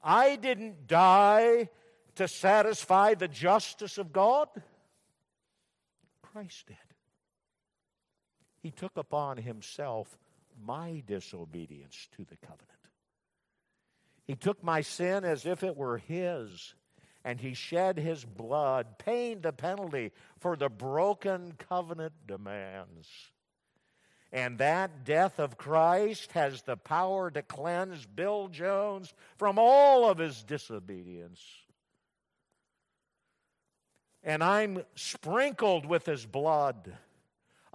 I 0.02 0.36
didn't 0.36 0.86
die 0.86 1.70
to 2.16 2.28
satisfy 2.28 3.14
the 3.14 3.28
justice 3.28 3.96
of 3.96 4.12
God? 4.12 4.48
Christ 6.20 6.66
did. 6.66 6.76
He 8.62 8.70
took 8.70 8.96
upon 8.96 9.38
himself 9.38 10.18
my 10.62 11.02
disobedience 11.06 12.08
to 12.16 12.24
the 12.24 12.36
covenant. 12.36 12.70
He 14.26 14.34
took 14.34 14.62
my 14.62 14.80
sin 14.80 15.24
as 15.24 15.46
if 15.46 15.62
it 15.62 15.76
were 15.76 15.98
his, 15.98 16.74
and 17.24 17.40
he 17.40 17.54
shed 17.54 17.98
his 17.98 18.24
blood, 18.24 18.98
paying 18.98 19.40
the 19.40 19.52
penalty 19.52 20.12
for 20.38 20.56
the 20.56 20.68
broken 20.68 21.54
covenant 21.68 22.12
demands. 22.26 23.08
And 24.32 24.58
that 24.58 25.04
death 25.04 25.38
of 25.38 25.56
Christ 25.56 26.32
has 26.32 26.62
the 26.62 26.76
power 26.76 27.30
to 27.30 27.42
cleanse 27.42 28.06
Bill 28.06 28.48
Jones 28.48 29.14
from 29.36 29.58
all 29.58 30.10
of 30.10 30.18
his 30.18 30.42
disobedience 30.42 31.40
and 34.24 34.42
I'm 34.42 34.82
sprinkled 34.96 35.84
with 35.86 36.06
his 36.06 36.24
blood. 36.24 36.96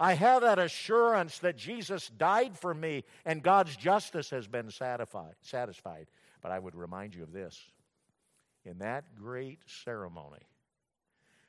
I 0.00 0.14
have 0.14 0.40
that 0.40 0.58
assurance 0.58 1.38
that 1.40 1.58
Jesus 1.58 2.08
died 2.08 2.56
for 2.58 2.72
me 2.72 3.04
and 3.26 3.42
God's 3.42 3.76
justice 3.76 4.30
has 4.30 4.48
been 4.48 4.70
satisfied. 4.70 6.06
But 6.40 6.52
I 6.52 6.58
would 6.58 6.74
remind 6.74 7.14
you 7.14 7.22
of 7.22 7.32
this. 7.32 7.60
In 8.64 8.78
that 8.78 9.14
great 9.14 9.58
ceremony, 9.66 10.48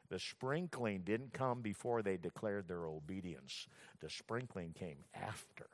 the 0.09 0.19
sprinkling 0.19 1.03
didn't 1.05 1.31
come 1.31 1.61
before 1.61 2.01
they 2.01 2.17
declared 2.17 2.67
their 2.67 2.85
obedience. 2.85 3.67
The 4.01 4.09
sprinkling 4.09 4.73
came 4.77 4.97
after 5.15 5.67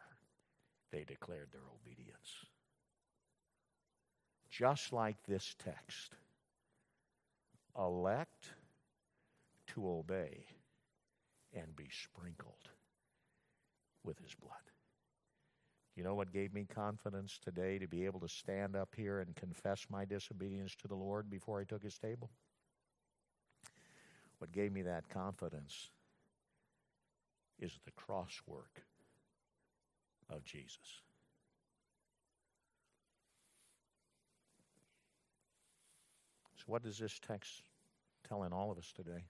they 0.92 1.04
declared 1.04 1.50
their 1.52 1.62
obedience. 1.82 2.46
Just 4.52 4.94
like 4.94 5.18
this 5.28 5.56
text 5.64 6.14
elect 7.76 8.50
to 9.68 9.88
obey 9.88 10.46
and 11.54 11.76
be 11.76 11.90
sprinkled 11.92 12.70
with 14.04 14.20
his 14.20 14.34
blood. 14.36 14.54
You 15.96 16.04
know 16.04 16.16
what 16.16 16.32
gave 16.32 16.54
me 16.54 16.66
confidence 16.66 17.40
today 17.44 17.80
to 17.80 17.88
be 17.88 18.06
able 18.06 18.20
to 18.20 18.30
stand 18.30 18.76
up 18.76 18.90
here 18.96 19.20
and 19.20 19.36
confess 19.36 19.88
my 19.90 20.06
disobedience 20.06 20.76
to 20.82 20.88
the 20.88 20.96
Lord 20.96 21.30
before 21.30 21.60
I 21.60 21.64
took 21.64 21.84
his 21.84 21.98
table? 21.98 22.30
What 24.38 24.52
gave 24.52 24.72
me 24.72 24.84
that 24.84 25.10
confidence 25.10 25.90
is 27.60 27.80
the 27.86 27.92
cross 27.92 28.40
work 28.46 28.84
of 30.30 30.44
Jesus. 30.44 31.02
So, 36.58 36.64
what 36.68 36.84
does 36.84 36.98
this 36.98 37.20
text 37.26 37.64
tell 38.28 38.44
in 38.44 38.54
all 38.54 38.72
of 38.72 38.78
us 38.78 38.92
today? 38.96 39.26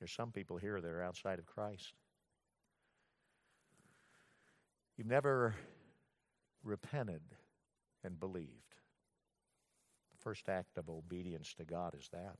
There's 0.00 0.12
some 0.12 0.32
people 0.32 0.56
here 0.56 0.80
that 0.80 0.88
are 0.88 1.02
outside 1.02 1.38
of 1.38 1.46
Christ. 1.46 1.92
You've 4.96 5.06
never 5.06 5.54
repented 6.64 7.22
and 8.02 8.18
believed. 8.18 8.74
The 10.12 10.18
first 10.18 10.48
act 10.48 10.78
of 10.78 10.88
obedience 10.88 11.54
to 11.54 11.64
God 11.64 11.94
is 11.98 12.08
that. 12.12 12.36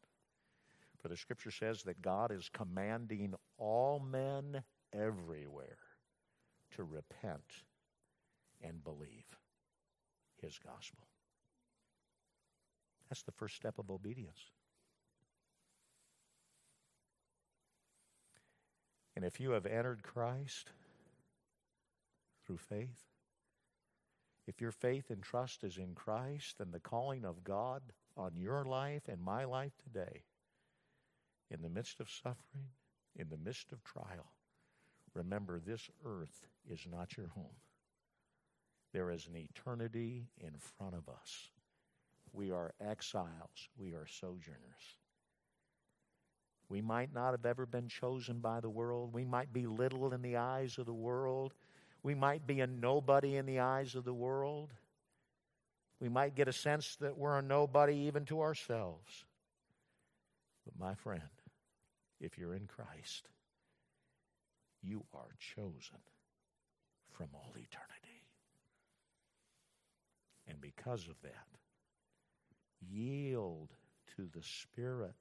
For 1.01 1.09
the 1.09 1.17
scripture 1.17 1.51
says 1.51 1.83
that 1.85 2.03
God 2.03 2.33
is 2.33 2.51
commanding 2.53 3.35
all 3.59 4.01
men 4.01 4.63
everywhere 4.93 5.79
to 6.77 6.85
repent 6.85 7.65
and 8.63 8.83
believe 8.83 9.25
his 10.41 10.59
gospel. 10.59 11.07
That's 13.09 13.23
the 13.23 13.33
first 13.33 13.57
step 13.57 13.79
of 13.79 13.91
obedience. 13.91 14.41
And 19.21 19.27
if 19.27 19.39
you 19.39 19.51
have 19.51 19.67
entered 19.67 20.03
Christ 20.03 20.71
through 22.47 22.57
faith, 22.57 23.05
If 24.51 24.61
your 24.61 24.73
faith 24.73 25.11
and 25.11 25.23
trust 25.23 25.63
is 25.63 25.79
in 25.79 25.95
Christ, 25.95 26.59
then 26.59 26.73
the 26.73 26.81
calling 26.81 27.25
of 27.25 27.45
God 27.45 27.83
on 28.17 28.33
your 28.35 28.65
life 28.65 29.09
and 29.09 29.23
my 29.23 29.45
life 29.45 29.75
today, 29.85 30.25
in 31.51 31.63
the 31.63 31.69
midst 31.69 32.01
of 32.01 32.11
suffering, 32.11 32.67
in 33.15 33.29
the 33.29 33.37
midst 33.37 33.71
of 33.71 33.85
trial, 33.85 34.33
remember 35.15 35.61
this 35.61 35.89
earth 36.05 36.49
is 36.69 36.81
not 36.91 37.17
your 37.17 37.29
home. 37.29 37.55
There 38.93 39.13
is 39.13 39.29
an 39.29 39.37
eternity 39.37 40.27
in 40.39 40.55
front 40.59 40.95
of 40.97 41.09
us. 41.09 41.51
We 42.33 42.51
are 42.51 42.75
exiles, 42.81 43.69
we 43.79 43.93
are 43.93 44.07
sojourners. 44.09 44.97
We 46.71 46.81
might 46.81 47.13
not 47.13 47.33
have 47.33 47.45
ever 47.45 47.67
been 47.67 47.89
chosen 47.89 48.39
by 48.39 48.61
the 48.61 48.71
world. 48.71 49.13
We 49.13 49.25
might 49.25 49.53
be 49.53 49.67
little 49.67 50.13
in 50.13 50.23
the 50.23 50.37
eyes 50.37 50.79
of 50.79 50.87
the 50.87 50.95
world. 50.95 51.53
We 52.05 52.15
might 52.15 52.47
be 52.47 52.61
a 52.61 52.67
nobody 52.67 53.37
in 53.37 53.45
the 53.45 53.59
eyes 53.59 53.97
of 53.97 54.05
the 54.05 54.15
world. 54.15 54.71
We 55.99 56.09
might 56.09 56.37
get 56.37 56.47
a 56.47 56.53
sense 56.53 56.97
that 57.01 57.19
we're 57.19 57.39
a 57.39 57.43
nobody 57.43 57.97
even 58.07 58.25
to 58.27 58.41
ourselves. 58.41 59.25
But, 60.65 60.79
my 60.79 60.95
friend, 60.95 61.23
if 62.21 62.39
you're 62.39 62.55
in 62.55 62.69
Christ, 62.69 63.29
you 64.81 65.05
are 65.13 65.35
chosen 65.57 65.99
from 67.11 67.29
all 67.35 67.51
eternity. 67.51 68.23
And 70.47 70.61
because 70.61 71.09
of 71.09 71.21
that, 71.23 71.49
yield 72.81 73.71
to 74.17 74.29
the 74.33 74.43
Spirit. 74.43 75.17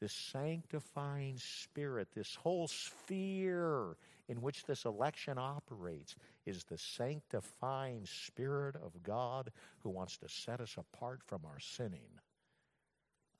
This 0.00 0.12
sanctifying 0.12 1.38
Spirit, 1.38 2.08
this 2.14 2.36
whole 2.36 2.68
sphere 2.68 3.96
in 4.28 4.40
which 4.40 4.64
this 4.64 4.84
election 4.84 5.38
operates, 5.38 6.14
is 6.46 6.64
the 6.64 6.78
sanctifying 6.78 8.06
Spirit 8.06 8.76
of 8.76 9.02
God 9.02 9.50
who 9.80 9.90
wants 9.90 10.16
to 10.18 10.28
set 10.28 10.60
us 10.60 10.76
apart 10.78 11.20
from 11.26 11.44
our 11.44 11.58
sinning 11.58 12.20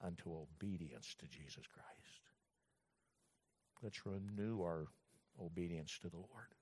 unto 0.02 0.30
obedience 0.32 1.14
to 1.20 1.26
Jesus 1.26 1.64
Christ. 1.72 2.20
Let's 3.82 4.04
renew 4.04 4.60
our 4.62 4.86
obedience 5.40 5.96
to 6.02 6.08
the 6.08 6.16
Lord. 6.16 6.54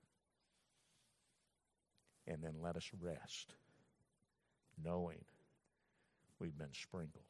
And 2.27 2.43
then 2.43 2.57
let 2.61 2.77
us 2.77 2.91
rest, 3.01 3.55
knowing 4.85 5.25
we've 6.39 6.59
been 6.59 6.75
sprinkled, 6.75 7.25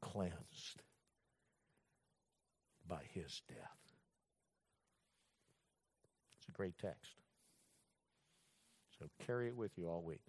cleansed 0.00 0.82
by 2.88 3.02
his 3.12 3.42
death. 3.48 3.78
It's 6.38 6.48
a 6.48 6.52
great 6.52 6.76
text. 6.78 7.14
So 8.98 9.06
carry 9.26 9.48
it 9.48 9.56
with 9.56 9.72
you 9.76 9.88
all 9.88 10.02
week. 10.02 10.22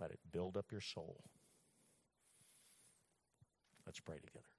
Let 0.00 0.10
it 0.10 0.18
build 0.32 0.56
up 0.56 0.66
your 0.70 0.80
soul. 0.80 1.22
Let's 3.86 4.00
pray 4.00 4.16
together. 4.16 4.53